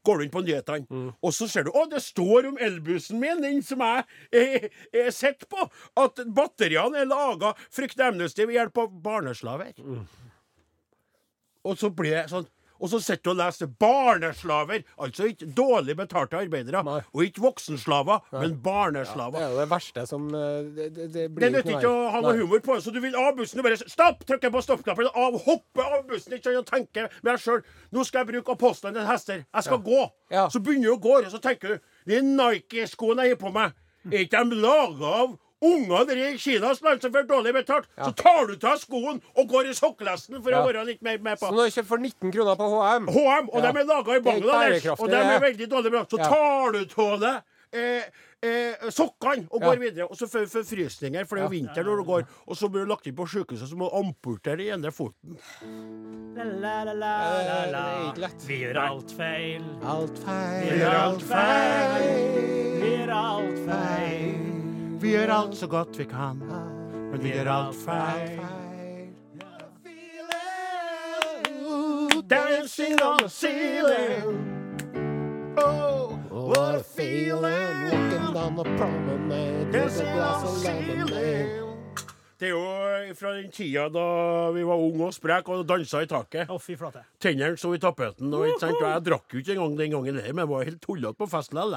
går 0.06 0.18
du 0.18 0.24
inn 0.24 0.32
på 0.34 0.42
nyhetene. 0.42 1.02
Og 1.22 1.34
så 1.34 1.46
ser 1.50 1.66
du 1.66 1.70
Å, 1.70 1.84
det 1.90 2.02
står 2.02 2.48
om 2.50 2.58
elbussen 2.62 3.20
min, 3.22 3.42
den 3.42 3.60
som 3.62 3.82
jeg 3.82 4.70
er 4.90 5.10
sett 5.14 5.46
på, 5.50 5.66
at 5.98 6.22
batteriene 6.34 7.04
er 7.04 7.10
laga 7.10 7.52
frykter 7.70 8.10
Amnesty 8.10 8.46
ved 8.46 8.58
hjelp 8.58 8.82
av 8.82 8.96
barneslaver. 9.04 9.74
Og 11.66 11.78
så 11.78 11.90
blir 11.94 12.18
jeg 12.18 12.32
sånn 12.32 12.48
og 12.80 12.88
så 12.88 13.00
sitter 13.04 13.28
du 13.28 13.30
og 13.34 13.38
leser 13.42 13.68
barneslaver, 13.80 14.84
altså 14.96 15.28
ikke 15.30 15.48
dårlig 15.56 15.96
betalte 15.98 16.38
arbeidere. 16.40 16.82
Nei. 16.86 16.98
Og 17.12 17.24
ikke 17.26 17.44
voksenslaver, 17.44 18.22
men 18.32 18.56
barneslaver. 18.64 19.36
Det 19.38 19.46
er 19.46 19.52
jo 19.54 19.60
det 19.60 19.68
verste 19.70 20.06
som 20.08 20.28
eh, 20.34 20.70
Det, 20.76 20.88
det, 20.96 21.08
det 21.14 21.26
blir 21.34 21.44
Det 21.46 21.52
nytter 21.58 21.76
ikke 21.76 21.92
å 21.92 22.08
ha 22.14 22.22
noe 22.24 22.36
humor 22.38 22.62
på 22.64 22.78
det, 22.78 22.84
så 22.86 22.94
du 22.94 23.00
vil 23.04 23.18
av 23.20 23.34
bussen 23.38 23.60
og 23.60 23.68
bare 23.68 23.80
Stopp! 23.80 24.24
Trykker 24.28 24.52
på 24.54 24.62
stoppknappen, 24.64 25.10
av, 25.12 25.36
hopper 25.44 25.94
av 25.98 26.06
bussen, 26.08 26.34
ikke 26.36 26.56
og 26.56 26.66
tenker 26.68 27.08
med 27.20 27.32
deg 27.32 27.42
sjøl 27.42 27.62
Nå 27.94 28.04
skal 28.06 28.22
jeg 28.22 28.30
bruke 28.32 28.56
apostelen 28.56 28.96
til 28.96 29.06
hester. 29.08 29.44
Jeg 29.44 29.66
skal 29.66 29.80
gå. 29.84 30.00
Ja. 30.32 30.48
Så 30.52 30.62
begynner 30.64 30.90
du 30.90 30.96
å 30.96 31.02
gå, 31.02 31.16
og 31.20 31.30
så 31.32 31.40
tenker 31.42 31.76
du 31.76 32.10
De 32.10 32.20
Nike-skoene 32.24 33.26
jeg 33.28 33.36
har 33.36 33.40
på 33.40 33.52
meg, 33.54 33.76
er 34.08 34.24
ikke 34.24 34.44
de 34.48 34.60
laga 34.62 35.14
av 35.24 35.38
unger 35.62 36.04
der 36.08 36.16
i 36.16 36.36
land 36.82 37.02
som 37.02 37.12
får 37.12 37.26
dårlig 37.28 37.52
betalt? 37.54 37.86
Så 37.98 38.14
tar 38.16 38.46
du 38.46 38.66
av 38.66 38.78
skoen 38.78 39.20
og 39.36 39.48
går 39.48 39.70
i 39.70 39.74
sokkelesten 39.74 40.42
for 40.42 40.50
Ja. 40.50 40.62
å 40.62 40.66
være 40.72 40.86
litt 40.86 41.02
mer 41.02 41.18
med 41.18 41.38
på. 41.38 41.46
Så 41.48 41.52
når 41.52 41.62
har 41.68 41.70
kjøper 41.70 41.82
kjøpt 41.82 41.88
for 41.88 41.98
19 41.98 42.32
kroner 42.32 42.56
på 42.56 42.66
HM. 42.70 43.06
HM, 43.08 43.48
og 43.52 43.62
Ja. 43.62 43.72
de 43.72 43.78
er 43.80 43.84
laga 43.84 44.16
i 44.16 44.20
Bangladesh, 44.20 44.86
og 45.00 45.08
de 45.10 45.16
er 45.16 45.40
veldig 45.40 45.68
dårlig 45.68 45.90
betalt, 45.92 46.10
Så 46.10 46.18
Ja. 46.18 46.28
tar 46.28 46.72
du 46.72 46.84
av 47.12 47.20
deg 47.20 47.42
eh, 47.72 48.02
eh, 48.42 48.74
sokkene 48.90 49.46
og 49.52 49.60
Ja. 49.60 49.68
går 49.68 49.78
videre. 49.78 50.10
Og 50.10 50.16
så 50.16 50.26
får 50.26 50.40
du 50.40 50.58
forfrysninger, 50.58 51.24
for 51.26 51.36
det 51.36 51.44
er 51.44 51.48
jo 51.48 51.50
vinter 51.50 51.84
når 51.84 51.96
du 51.98 52.04
går. 52.04 52.24
Og 52.48 52.56
så 52.56 52.68
blir 52.68 52.84
du 52.84 52.90
lagt 52.90 53.06
inn 53.06 53.14
på 53.14 53.28
sykehuset, 53.28 53.68
så 53.68 53.76
må 53.76 53.88
du 53.90 53.96
amputere 53.96 54.56
den 54.56 54.82
ene 54.82 54.90
foten. 54.90 55.38
La, 56.36 56.82
la, 56.82 56.92
la, 56.94 57.42
la, 57.44 57.70
la. 58.16 58.28
Vi 58.46 58.58
gjør 58.64 58.76
alt 58.76 59.10
feil. 59.12 59.62
Alt 59.84 60.18
Vi 60.18 60.78
gjør 60.80 60.94
alt 60.94 61.22
feil. 61.22 62.80
Vi 62.80 62.96
gjør 62.96 63.12
alt 63.14 63.58
feil. 63.68 64.49
Vi 65.00 65.10
gjør 65.14 65.30
alt 65.32 65.56
så 65.56 65.66
godt 65.66 65.98
vi 65.98 66.04
kan, 66.04 66.42
men 67.10 67.22
vi 67.22 67.30
gjør 67.32 67.48
alt 67.48 67.76
feil. 67.84 68.40
Dancing 72.30 73.02
on 73.02 73.18
the 73.18 73.28
ceiling. 73.28 74.36
Oh, 75.58 76.12
What 76.30 76.74
a 76.76 76.82
feeling 76.82 77.90
walking 77.90 78.34
down 78.34 78.54
the 78.56 78.64
promenade 78.76 79.66
with 79.66 79.68
a 79.68 79.72
dancing 79.72 80.06
glass 80.06 80.44
on 80.44 80.48
of 80.48 80.62
the 80.62 80.68
lemonade. 80.68 81.69
Det 82.40 82.48
er 82.48 82.54
jo 82.54 83.14
fra 83.18 83.34
den 83.36 83.50
tida 83.52 83.82
da 83.92 84.02
vi 84.54 84.62
var 84.64 84.80
unge 84.80 85.10
og 85.10 85.12
spreke 85.12 85.52
og 85.52 85.66
dansa 85.68 86.00
i 86.00 86.08
taket. 86.08 86.48
Å, 86.48 86.56
fy 86.56 86.72
flate. 86.80 87.02
Tennene 87.20 87.58
sto 87.60 87.74
i 87.76 87.80
tapeten. 87.82 88.30
Og, 88.32 88.46
ikke 88.48 88.62
sant? 88.62 88.78
og 88.78 88.86
jeg 88.86 89.04
drakk 89.10 89.34
jo 89.34 89.42
ikke 89.42 89.56
engang 89.58 89.74
den 89.76 89.92
gangen, 89.92 90.20
men 90.22 90.40
jeg 90.40 90.50
var 90.54 90.64
helt 90.70 90.80
tullete 90.86 91.20
på 91.20 91.28
fest 91.28 91.52
likevel. 91.52 91.76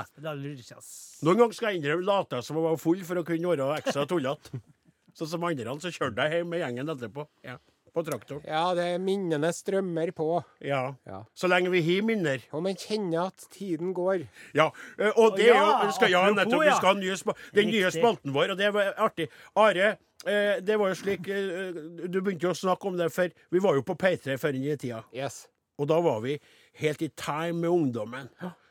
Noen 1.27 1.41
ganger 1.41 1.57
skal 1.57 1.69
jeg 1.73 1.81
innrømme 1.81 2.07
late 2.07 2.39
som 2.47 2.61
jeg 2.61 2.67
var 2.69 2.79
full 2.79 3.03
for 3.09 3.19
å 3.19 3.25
kunne 3.27 3.51
være 3.51 3.67
ekstra 3.81 4.07
tullete. 4.07 4.63
Sånn 5.19 5.29
som 5.35 5.43
andre, 5.45 5.75
så 5.83 5.91
kjørte 5.93 6.25
jeg 6.25 6.39
hjem 6.39 6.49
med 6.55 6.63
gjengen 6.63 6.95
etterpå. 6.95 7.27
Ja, 7.45 7.59
på 7.93 8.03
traktoren. 8.05 8.43
Ja, 8.47 8.63
det 8.77 8.85
er 8.95 9.01
minnene 9.01 9.51
strømmer 9.53 10.11
på. 10.15 10.27
Ja. 10.65 10.95
Ja. 11.07 11.23
Så 11.37 11.49
lenge 11.51 11.71
vi 11.73 11.83
har 11.85 12.05
minner. 12.05 12.41
Og 12.51 12.63
man 12.65 12.77
kjenner 12.79 13.29
at 13.29 13.45
tiden 13.53 13.93
går. 13.95 14.25
Ja, 14.57 14.69
og 15.13 15.37
det 15.37 15.49
er 15.49 15.53
jo 15.53 15.67
Ja, 15.67 15.91
skal, 15.95 16.11
Ja, 16.13 16.23
nettopp. 16.33 16.63
Vi 16.63 16.75
skal 16.77 16.89
ha 16.89 16.95
nye 16.99 17.19
spa, 17.19 17.37
den 17.53 17.69
nye 17.71 17.91
spalten 17.93 18.33
vår, 18.33 18.55
og 18.55 18.57
det 18.57 18.73
var 18.73 18.93
artig. 18.97 19.29
Are, 19.55 19.93
eh, 20.25 20.59
det 20.61 20.79
var 20.79 20.93
jo 20.93 20.95
slik 20.95 21.23
Du 21.25 22.19
begynte 22.21 22.47
jo 22.47 22.53
å 22.53 22.57
snakke 22.57 22.89
om 22.89 22.97
det, 22.97 23.11
for 23.13 23.29
vi 23.51 23.59
var 23.59 23.77
jo 23.77 23.85
på 23.85 23.95
P3 23.95 24.37
før 24.41 24.57
i 24.57 24.75
tida. 24.75 25.03
Yes. 25.13 25.47
Og 25.77 25.87
da 25.89 25.99
var 26.01 26.21
vi 26.21 26.37
helt 26.81 27.01
i 27.01 27.09
time 27.09 27.61
med 27.61 27.69
ungdommen. 27.69 28.29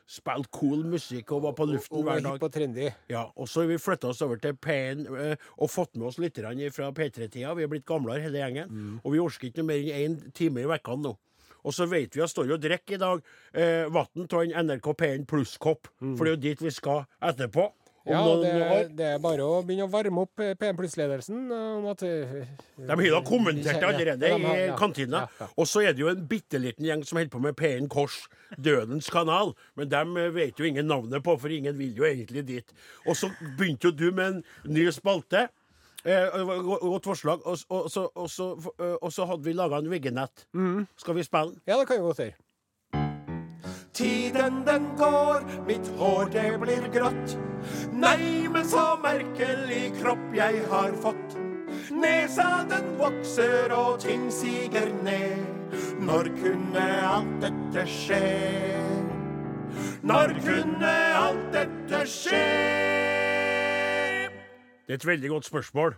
Spilte 0.09 0.51
cool 0.51 0.81
musikk 0.83 1.31
og 1.31 1.45
var 1.45 1.53
på 1.55 1.65
luften 1.69 1.97
Og 1.97 2.03
hver 2.03 2.19
dag. 2.21 2.43
og 2.43 2.51
trendy. 2.51 2.89
Ja, 3.09 3.23
og 3.35 3.47
så 3.47 3.63
har 3.63 3.69
vi 3.71 3.77
flytta 3.79 4.09
oss 4.11 4.21
over 4.21 4.35
til 4.41 4.53
P1 4.53 5.05
eh, 5.07 5.35
og 5.57 5.71
fått 5.71 5.95
med 5.95 6.07
oss 6.07 6.19
litt 6.19 6.37
fra 6.75 6.91
P3-tida. 6.91 7.53
Vi 7.55 7.63
er 7.63 7.71
blitt 7.71 7.85
gamlere, 7.85 8.21
hele 8.21 8.41
gjengen. 8.41 8.67
Mm. 8.69 8.97
Og 9.03 9.13
vi 9.13 9.21
orker 9.23 9.47
ikke 9.47 9.63
noe 9.63 9.71
mer 9.71 9.79
enn 9.79 10.17
én 10.19 10.33
time 10.35 10.61
i 10.61 10.67
uka 10.67 10.97
nå. 10.99 11.15
Og 11.63 11.71
så 11.71 11.87
vet 11.87 12.15
vi 12.15 12.21
at 12.21 12.29
står 12.29 12.51
og 12.51 12.59
drikker 12.59 12.97
i 12.97 12.99
dag 12.99 13.21
eh, 13.55 13.87
vann 13.87 14.27
av 14.27 14.41
en 14.43 14.67
NRK 14.67 14.89
P1 14.99 15.25
Pluss-kopp. 15.29 15.87
For 16.03 16.25
det 16.25 16.33
er 16.33 16.35
jo 16.35 16.43
dit 16.49 16.65
vi 16.67 16.73
skal 16.75 17.05
etterpå. 17.23 17.69
Ja, 18.05 18.19
det, 18.35 18.95
det 18.97 19.05
er 19.13 19.19
bare 19.23 19.45
å 19.47 19.61
begynne 19.63 19.85
å 19.87 19.91
varme 19.93 20.25
opp 20.25 20.41
eh, 20.43 20.53
PM 20.59 20.75
Pluss-ledelsen 20.75 21.45
at 21.87 22.01
eh, 22.03 22.33
De 22.75 22.89
har 22.99 23.13
da 23.15 23.21
kommentert 23.23 23.79
det 23.79 23.87
allerede 23.87 24.27
Ja, 24.27 24.37
de 24.37 24.43
har- 24.49 24.61
i 24.65 24.77
kantina. 24.77 25.21
Og 25.55 25.69
så 25.71 25.85
er 25.87 25.93
det 25.95 26.03
jo 26.03 26.09
en 26.11 26.25
bitte 26.27 26.59
liten 26.59 26.83
gjeng 26.83 27.05
som 27.07 27.17
holder 27.21 27.31
på 27.31 27.39
med 27.45 27.55
P1 27.55 27.87
Kors, 27.93 28.25
Dødens 28.59 29.07
kanal. 29.09 29.53
Men 29.79 29.87
dem 29.93 30.17
eh, 30.19 30.27
vet 30.35 30.59
jo 30.59 30.67
ingen 30.67 30.87
navnet 30.91 31.23
på, 31.23 31.37
for 31.39 31.47
ingen 31.47 31.77
vil 31.79 31.95
jo 31.95 32.03
egentlig 32.09 32.43
dit. 32.51 32.75
Og 33.07 33.15
så 33.15 33.31
begynte 33.57 33.87
jo 33.87 33.95
du 33.95 34.09
med 34.11 34.25
en 34.25 34.43
ny 34.67 34.89
spalte. 34.91 35.47
Eh, 36.03 36.27
godt 36.83 37.05
forslag. 37.07 37.45
Og, 37.47 37.55
så, 37.63 38.09
og, 38.11 38.27
så, 38.29 38.49
eh, 38.83 38.97
og 38.99 39.13
så 39.15 39.29
hadde 39.31 39.47
vi 39.47 39.53
laga 39.55 39.79
en 39.79 39.87
viggenett. 39.87 40.43
Mm. 40.51 40.83
Skal 40.99 41.15
vi 41.15 41.23
spille 41.23 41.53
den? 41.53 41.61
Ja, 41.71 41.79
det 41.79 41.87
kan 41.87 42.01
vi 42.01 42.09
godt 42.09 42.19
være. 42.19 42.35
Tiden 43.93 44.63
den 44.65 44.85
går, 44.97 45.43
mitt 45.67 45.87
hår 45.97 46.29
det 46.33 46.47
blir 46.57 46.85
grått. 46.93 47.35
Nei, 47.93 48.47
men 48.49 48.65
så 48.65 48.95
merkelig 49.03 49.91
kropp 49.99 50.31
jeg 50.33 50.63
har 50.71 50.95
fått. 51.03 51.35
Nesa 51.93 52.63
den 52.69 52.87
vokser 52.97 53.69
og 53.77 53.99
ting 54.01 54.31
siger 54.33 54.89
ned. 55.05 55.45
Når 56.01 56.31
kunne 56.39 56.87
alt 57.05 57.35
dette 57.43 57.85
skje? 57.89 58.23
Når 60.01 60.33
kunne 60.41 60.95
alt 61.19 61.45
dette 61.53 62.01
skje? 62.09 62.41
Det 64.83 64.97
er 64.97 64.99
et 64.99 65.05
veldig 65.05 65.29
godt 65.35 65.45
spørsmål. 65.45 65.95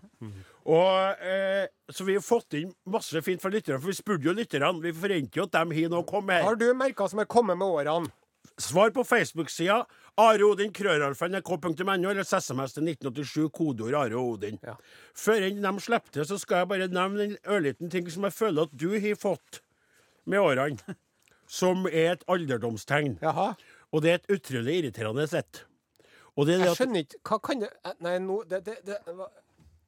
Og, 0.66 1.22
eh, 1.22 1.68
så 1.94 2.06
vi 2.08 2.16
har 2.18 2.24
fått 2.26 2.56
inn 2.58 2.72
masse 2.90 3.22
fint 3.22 3.42
fra 3.42 3.52
lytterne, 3.54 3.78
for 3.80 3.92
vi 3.92 3.98
spurte 3.98 4.26
jo 4.26 4.34
lytterne. 4.34 4.72
Vi 4.82 4.94
forventer 4.98 5.42
jo 5.42 5.46
at 5.46 5.54
de 5.54 5.78
har 5.78 5.92
noe 5.94 6.02
å 6.02 6.08
komme 6.10 6.34
med. 6.34 6.46
Har 6.48 6.58
du 6.58 6.72
merka 6.74 7.06
som 7.10 7.22
er 7.22 7.30
kommet 7.30 7.60
med 7.60 7.68
årene? 7.68 8.10
Svar 8.58 8.90
på 8.96 9.04
Facebook-sida 9.04 9.82
Are 10.18 10.46
Odin, 10.48 10.72
krøralfa.nrk.no, 10.72 12.10
eller 12.10 12.24
SMS 12.24 12.74
til 12.74 12.86
1987, 12.88 13.50
kodeord 13.52 13.98
Are 14.00 14.16
Odin. 14.22 14.58
Ja. 14.64 14.78
Før 15.14 15.44
de 15.44 15.74
slipper 15.84 16.14
til, 16.16 16.26
så 16.30 16.40
skal 16.40 16.64
jeg 16.64 16.70
bare 16.72 16.88
nevne 16.88 17.28
en 17.30 17.38
ørliten 17.52 17.92
ting 17.92 18.08
som 18.10 18.24
jeg 18.24 18.34
føler 18.38 18.70
at 18.70 18.78
du 18.80 18.88
har 18.96 19.20
fått 19.20 19.60
med 20.26 20.40
årene, 20.40 20.96
som 21.60 21.86
er 21.92 22.16
et 22.16 22.26
alderdomstegn. 22.32 23.20
Jaha. 23.22 23.52
Og 23.92 24.02
det 24.02 24.12
er 24.14 24.22
et 24.22 24.32
utrolig 24.40 24.80
irriterende 24.82 25.28
et. 25.30 25.66
Og 26.36 26.48
det 26.48 26.56
er 26.56 26.58
det 26.58 26.66
Jeg 26.66 26.72
at 26.72 26.80
skjønner 26.80 27.04
ikke 27.06 27.20
Hva 27.30 27.38
kan 27.40 27.62
det 27.62 27.68
Nei, 28.04 28.16
nå 28.20 28.42
det, 28.50 28.58
det, 28.66 28.74
det, 28.84 28.98
hva- 29.08 29.30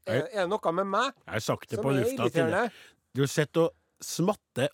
er, 0.08 0.28
er 0.34 0.46
det 0.46 0.50
noe 0.50 0.72
med 0.74 0.88
meg 0.88 1.14
Jeg 1.28 1.44
det 1.72 1.78
som 1.80 1.86
på 1.86 1.92
er 1.94 2.00
lufta. 2.02 2.24
Irriterende? 2.28 2.72
Du 3.18 3.24
sitter 3.28 3.68
og 3.68 3.74
smatter 4.04 4.70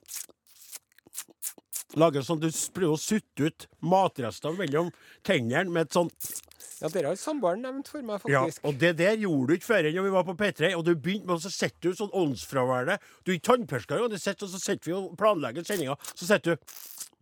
Lager 1.99 2.25
sånn 2.25 2.41
Du 2.41 2.47
prøver 2.73 2.95
å 2.95 2.99
sutte 3.01 3.49
ut 3.49 3.67
matrester 3.85 4.55
mellom 4.57 4.89
tennene 5.25 5.69
med 5.69 5.87
et 5.87 5.97
sånn 5.97 6.09
Ja, 6.81 6.89
Dere 6.91 7.11
har 7.13 7.19
samboeren 7.21 7.61
nevnt 7.63 7.87
for 7.91 8.01
meg, 8.03 8.23
Ja, 8.27 8.41
faktisk. 8.43 8.63
og 8.67 8.79
det 8.81 8.95
der 8.99 9.15
gjorde 9.21 9.47
du 9.47 9.53
ikke 9.55 9.69
før 9.69 9.87
når 9.93 10.03
vi 10.07 10.09
var 10.11 10.25
på 10.27 10.33
P3. 10.35 10.73
Og 10.75 10.81
du 10.83 10.89
begynte 10.95 11.29
med, 11.29 11.37
å 11.39 11.51
sette 11.53 11.87
ut 11.93 11.95
sånn 11.95 12.11
åndsfraværende. 12.11 12.97
Du 13.23 13.31
er 13.31 13.37
ikke 13.37 13.47
tannpirker 13.53 13.95
engang. 14.01 14.17
Og 14.17 14.49
så 14.51 14.59
sitter 14.59 14.89
vi 14.89 14.95
og 14.97 15.13
planlegger 15.15 15.63
sendinga. 15.63 15.95
Så 16.11 16.27
sitter 16.27 16.57
du 16.57 16.73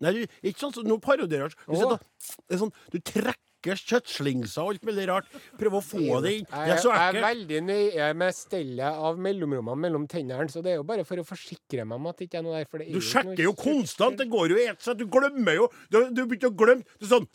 Nei, 0.01 0.15
du, 0.15 0.23
ikke 0.49 0.63
sånn 0.63 0.73
som 0.73 0.87
nå 0.89 0.97
parodierer 1.03 1.51
du. 1.51 1.55
sitter 1.77 1.91
og- 1.93 1.99
Det 2.47 2.55
er 2.55 2.57
sånn, 2.63 2.73
du 2.89 2.97
trekker 2.99 3.50
kjøttslingser 3.69 4.63
og 4.63 4.73
alt 4.73 4.85
mulig 4.87 5.07
rart. 5.09 5.25
Prøve 5.59 5.79
å 5.79 5.83
få 5.85 6.21
det 6.25 6.33
inn. 6.39 6.47
Det 6.49 6.75
er 6.75 6.81
så 6.81 6.93
jeg 6.95 7.15
er 7.15 7.25
veldig 7.27 7.61
nøye 7.67 8.07
med 8.17 8.35
stellet 8.35 9.01
av 9.09 9.19
mellomrommene 9.21 9.85
mellom 9.85 10.07
tennene, 10.09 10.49
så 10.51 10.63
det 10.65 10.73
er 10.73 10.81
jo 10.81 10.87
bare 10.87 11.05
for 11.07 11.21
å 11.21 11.27
forsikre 11.27 11.85
meg 11.85 11.99
om 11.99 12.09
at 12.11 12.17
det 12.17 12.29
ikke 12.29 12.41
er 12.41 12.47
noe 12.47 12.57
der. 12.63 12.81
Er 12.81 12.93
Du 12.95 13.01
sjekker 13.05 13.43
jo 13.45 13.53
konstant. 13.57 14.17
Det 14.17 14.29
går 14.31 14.55
jo 14.55 14.57
i 14.61 14.67
ett 14.71 14.81
sett. 14.81 14.97
Du 14.97 15.05
glemmer 15.11 15.55
jo. 15.59 15.69
Du, 15.91 16.01
du 16.09 16.25
begynte 16.25 16.49
å 16.51 16.57
glemme. 16.57 16.85
Du 16.99 17.07
sånn 17.09 17.27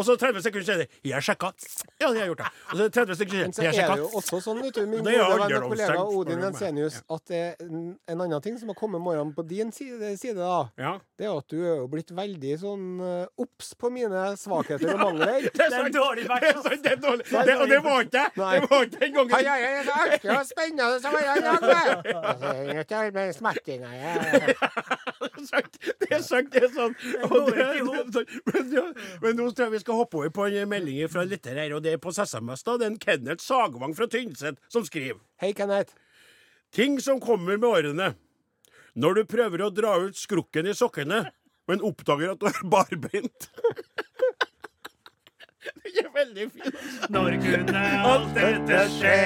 Og 0.00 0.06
så 0.08 0.14
30 0.16 0.40
sekunder 0.42 0.64
senere 0.64 0.86
'Jeg 1.04 1.22
sjekka'. 1.26 1.50
Ja, 2.00 2.08
det 2.08 2.16
har 2.16 2.24
jeg 2.24 2.28
gjort, 2.30 2.38
det. 2.38 2.50
Og 2.70 2.76
så 2.78 2.84
30 2.88 3.16
sekunder 3.20 3.44
Men 3.44 3.52
så 3.52 3.62
er 3.62 3.88
det 3.90 3.98
jo 4.00 4.08
også 4.16 4.38
sånn, 4.40 4.62
vet 4.64 4.74
du, 4.74 4.86
min 4.86 5.04
gode 5.04 5.12
venn 5.12 5.56
og 5.58 5.68
kollega 5.74 6.04
Odin 6.04 6.38
meg. 6.40 6.46
Ensenius, 6.48 6.96
at 7.10 7.22
det 7.28 7.36
er 7.36 7.54
en, 7.66 7.82
en 8.08 8.20
annen 8.24 8.40
ting 8.46 8.56
som 8.58 8.72
har 8.72 8.78
kommet 8.80 9.02
morgenen 9.04 9.34
på 9.36 9.44
din 9.50 9.72
side, 9.72 10.16
side 10.16 10.38
da, 10.40 10.70
Ja. 10.80 10.94
det 11.18 11.26
er 11.28 11.36
at 11.36 11.48
du 11.52 11.58
er 11.60 11.76
jo 11.82 11.86
blitt 11.92 12.14
veldig 12.16 12.54
sånn 12.64 12.86
uh, 13.04 13.26
obs 13.36 13.74
på 13.76 13.90
mine 13.92 14.24
svakheter 14.40 14.88
og 14.94 15.00
mangler. 15.04 15.44
Det 15.52 15.60
er 15.60 15.68
Det 15.68 15.68
så 15.68 15.92
dårlig 16.00 16.24
vært, 16.32 16.48
Det 16.80 16.92
er 16.92 16.96
dårlig. 17.04 17.24
Det, 17.28 17.56
og 17.60 17.68
det 17.68 17.80
var 17.84 18.00
ikke. 18.00 18.24
Det 18.34 18.70
var 18.70 18.82
ikke 18.88 19.00
den 19.04 19.14
gangen. 19.14 19.44
Jeg 19.44 19.60
er 19.68 19.84
så 19.84 19.92
artig 20.00 20.30
og 20.32 20.46
spennende 20.48 21.00
som 21.04 21.12
en 21.12 21.28
er 21.28 21.36
jeg. 22.64 22.88
Det 22.88 22.96
er 22.96 23.10
med 23.12 23.32
smertinga, 23.36 23.88
jeg. 24.00 24.56
Det 25.20 26.20
sant, 26.24 26.48
det 26.52 26.62
er 26.64 26.70
sånn. 26.72 26.94
Det 26.96 27.40
det, 27.52 27.64
sant. 28.14 28.36
Men, 28.48 28.70
ja, 28.72 28.84
men 29.20 29.36
nå 29.36 29.50
tror 29.52 29.66
jeg 29.66 29.74
vi 29.74 29.80
skal 29.82 29.90
skal 29.90 29.98
hoppe 29.98 30.20
over 30.20 30.30
på 30.30 30.46
en 30.46 30.68
melding 30.70 31.08
fra 31.10 31.24
en 31.24 31.30
lytter 31.30 31.58
her, 31.58 31.72
og 31.74 31.82
det 31.82 31.96
er 31.96 31.98
på 32.02 32.12
SMS. 32.14 32.62
da. 32.62 32.76
Det 32.78 32.86
er 32.86 32.92
en 32.92 32.98
Kenneth 33.02 33.42
Sagvang 33.42 33.94
fra 33.96 34.06
Tynset 34.06 34.60
som 34.70 34.84
skriver. 34.86 35.18
Hei, 35.42 35.52
Kenneth. 35.52 35.96
Ting 36.70 37.00
som 37.02 37.20
kommer 37.20 37.58
med 37.58 37.68
årene. 37.68 38.14
Når 38.94 39.14
du 39.14 39.24
prøver 39.26 39.62
å 39.64 39.70
dra 39.74 39.96
ut 40.04 40.18
skrukken 40.18 40.68
i 40.70 40.74
sokkene, 40.74 41.24
men 41.66 41.82
oppdager 41.82 42.34
at 42.34 42.40
du 42.40 42.46
er 42.50 42.62
barbeint. 42.70 43.50
Det 45.84 46.02
er 46.02 46.10
veldig 46.14 46.46
fint. 46.54 46.76
Når 47.12 47.36
kunne 47.42 47.80
Alt 48.10 48.30
dette 48.36 48.80
skje? 48.94 49.16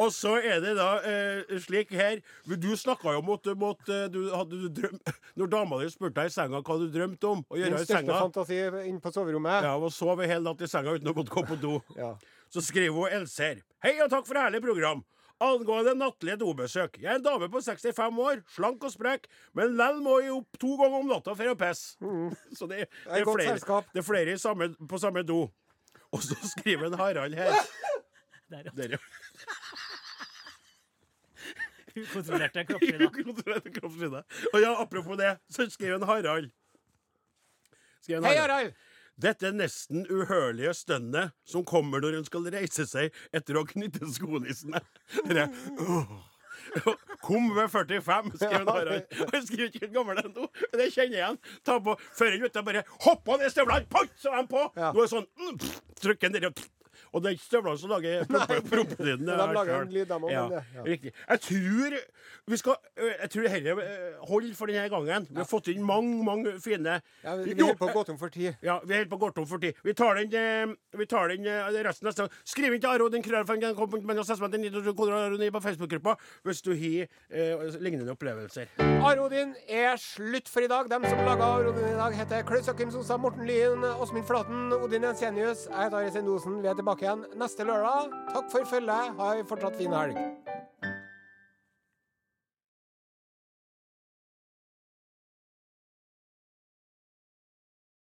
Og 0.00 0.12
så 0.14 0.36
er 0.38 0.62
det 0.64 0.74
da 0.78 0.88
eh, 1.04 1.56
slik 1.60 1.90
her 1.96 2.20
Du 2.46 2.70
snakka 2.78 3.16
jo 3.16 3.20
om 3.20 3.32
at, 3.34 3.50
du 4.12 4.20
hadde 4.32 4.60
du 4.62 4.68
drøm, 4.80 4.98
Når 5.36 5.52
dama 5.52 5.80
di 5.82 5.90
spurte 5.92 6.22
deg 6.22 6.30
i 6.30 6.34
senga 6.34 6.62
hva 6.64 6.78
du 6.80 6.86
drømte 6.92 7.32
om 7.34 7.44
å 7.48 7.58
gjøre 7.58 7.74
i 7.74 7.82
største 7.82 7.98
senga 7.98 8.18
fantasi 8.22 8.60
inne 8.86 9.02
på 9.02 9.12
soverommet. 9.14 9.66
Ja, 9.66 9.76
og 9.76 9.92
sove 9.94 10.28
hele 10.30 10.44
natt 10.46 10.62
i 10.64 10.70
senga 10.70 10.96
uten 10.96 11.10
å 11.10 11.16
måtte 11.16 11.34
gå 11.34 11.44
på 11.50 11.58
do. 11.60 11.78
Ja. 11.98 12.14
Så 12.50 12.62
skriver 12.64 12.96
hun 12.96 13.20
Else 13.20 13.50
her. 13.50 13.64
Hei 13.84 13.96
og 14.02 14.10
takk 14.12 14.26
for 14.28 14.40
herlig 14.40 14.62
program. 14.64 15.04
Angående 15.40 15.94
nattlige 15.96 16.36
dobesøk. 16.36 16.98
Jeg 17.00 17.08
er 17.14 17.16
en 17.16 17.24
dame 17.24 17.48
på 17.48 17.62
65 17.64 18.18
år, 18.20 18.42
slank 18.52 18.82
og 18.84 18.92
sprek, 18.92 19.24
men 19.56 19.72
lell 19.78 20.02
må 20.04 20.18
jeg 20.20 20.34
opp 20.36 20.58
to 20.60 20.74
ganger 20.76 20.98
om 21.00 21.08
natta 21.08 21.32
for 21.38 21.52
å 21.52 21.56
pisse. 21.62 21.96
Så 22.58 22.68
det, 22.68 22.84
det, 23.06 23.22
er 23.22 23.24
er 23.24 23.30
flere, 23.30 23.80
det 23.94 24.02
er 24.02 24.06
flere 24.06 24.36
i 24.36 24.40
samme, 24.40 24.72
på 24.90 25.00
samme 25.00 25.24
do. 25.24 25.46
Og 26.10 26.22
så 26.26 26.36
skriver 26.50 26.90
en 26.90 26.98
Harald 26.98 27.34
her. 27.38 27.54
Der, 28.50 28.66
ja. 28.66 28.70
Der, 28.74 28.90
ja. 28.96 28.98
Ukontrollerte 31.96 32.64
kroppslyder. 32.66 33.06
Ukontrollerte 33.06 33.70
kroppslyder. 33.76 34.22
Og 34.52 34.60
ja, 34.60 34.72
apropos 34.82 35.16
det, 35.18 35.36
så 35.50 35.70
skriver 35.70 36.00
en 36.00 36.06
Harald. 36.08 36.50
Skriver 38.02 38.18
en 38.18 38.24
Hei, 38.26 38.36
Harald! 38.36 38.72
Dette 39.20 39.50
nesten 39.52 40.06
uhørlige 40.08 40.72
stønnet 40.76 41.34
som 41.48 41.64
kommer 41.66 42.00
når 42.00 42.18
hun 42.20 42.26
skal 42.28 42.48
reise 42.54 42.86
seg 42.88 43.14
etter 43.36 43.58
å 43.60 43.66
knytte 43.68 44.08
skolissene. 44.14 44.80
Kom 47.24 47.50
ved 47.56 47.70
45, 47.72 48.32
skrev 48.40 48.68
Harald. 48.70 49.14
Han 49.32 49.46
skriver 49.46 49.68
ikke 49.68 49.86
hvor 49.86 49.94
gammel 49.98 50.20
er 50.22 50.28
men 50.70 50.82
det 50.82 50.90
kjenner 50.94 51.16
jeg 51.16 51.24
igjen. 51.24 51.40
Ta 51.66 51.78
på 51.84 51.96
Før 52.16 52.32
eller 52.32 52.46
vet 52.46 52.60
bare 52.68 52.84
hoppa 53.06 53.38
ned 53.40 53.52
støvlene, 53.52 53.88
pang, 53.92 54.12
så 54.20 54.32
er 54.34 54.44
de 54.44 54.52
på! 54.52 54.66
Nå 54.76 54.92
er 54.92 55.00
det 55.00 55.10
sånn 55.12 55.26
mm, 55.40 55.56
pff, 55.60 55.80
Trykk 56.00 56.22
den 56.26 56.38
og. 56.38 56.79
Og 57.12 57.22
det 57.22 57.28
er 57.30 57.36
ikke 57.36 57.44
støvlene 57.48 57.78
som 57.78 57.90
lager 57.90 58.24
prompe- 58.30 58.60
prompelyden. 58.70 59.26
de 59.26 59.32
er 59.34 59.52
lager 59.54 59.82
en 59.82 59.92
lyd, 59.94 60.06
de 60.10 60.18
òg. 60.20 60.30
Ja, 60.30 60.44
ja. 60.76 60.84
Riktig. 60.86 61.12
Jeg 61.28 61.40
tror 61.46 61.96
vi 62.50 62.56
skal 62.56 62.74
Jeg 63.20 63.30
tror 63.30 63.42
dette 63.46 63.74
holder 64.28 64.54
for 64.58 64.66
denne 64.70 64.88
gangen. 64.90 65.26
Vi 65.30 65.36
har 65.40 65.48
fått 65.48 65.68
inn 65.72 65.82
mange, 65.86 66.22
mange 66.24 66.54
fine 66.62 66.96
Ja, 67.24 67.34
vi 67.36 67.54
holder 67.58 67.78
på 67.80 67.88
å 67.90 67.94
gå 67.94 68.04
tom 68.08 68.18
for 68.18 68.28
tid. 68.34 68.56
ja, 68.62 68.78
vi 68.84 68.94
er 68.94 69.02
helt 69.04 69.10
på 69.10 69.18
gå 69.20 69.30
tom 69.36 69.46
for 69.46 69.58
tid. 69.62 69.74
Vi 69.84 69.92
tar 69.94 70.14
den, 70.20 70.76
vi 70.98 71.06
tar 71.06 71.28
den 71.28 71.46
resten 71.84 72.06
neste 72.08 72.24
gang. 72.26 72.32
Skriv 72.44 72.74
inn 72.74 72.80
til 72.82 72.90
Aro 72.90 73.08
den 73.12 73.22
krøllfangen 73.22 73.74
på 75.54 75.60
Facebook-gruppa 75.64 76.16
hvis 76.46 76.62
du 76.62 76.72
har 76.74 77.06
eh, 77.30 77.76
lignende 77.80 78.12
opplevelser. 78.14 78.70
Arodin 78.80 79.54
er 79.68 79.96
slutt 80.00 80.48
for 80.50 80.64
i 80.64 80.68
dag. 80.70 80.88
Dem 80.90 81.04
som 81.08 81.18
laga 81.26 81.44
Arodin 81.58 81.86
i 81.90 81.96
dag, 81.98 82.14
heter 82.18 82.42
Klaus 82.48 82.68
Akim 82.68 82.90
Sosa, 82.94 83.16
Morten 83.20 83.46
Lyen, 83.48 83.84
Åsmund 84.00 84.26
Flaten, 84.28 84.72
Odin 84.76 85.02
Jensenius. 85.08 85.66
Jeg 85.70 85.86
heter 85.86 85.96
Are 86.00 86.10
Sendosen. 86.14 86.60
Vi 86.62 86.68
er 86.70 86.78
tilbake 87.00 87.28
igjen 87.30 87.38
neste 87.38 87.64
lørdag. 87.64 88.12
Takk 88.32 88.50
for 88.50 88.64
følget. 88.68 89.16
Ha 89.16 89.34
ei 89.36 89.44
fortsatt 89.44 89.76
fin 89.76 89.92
helg. 89.92 90.16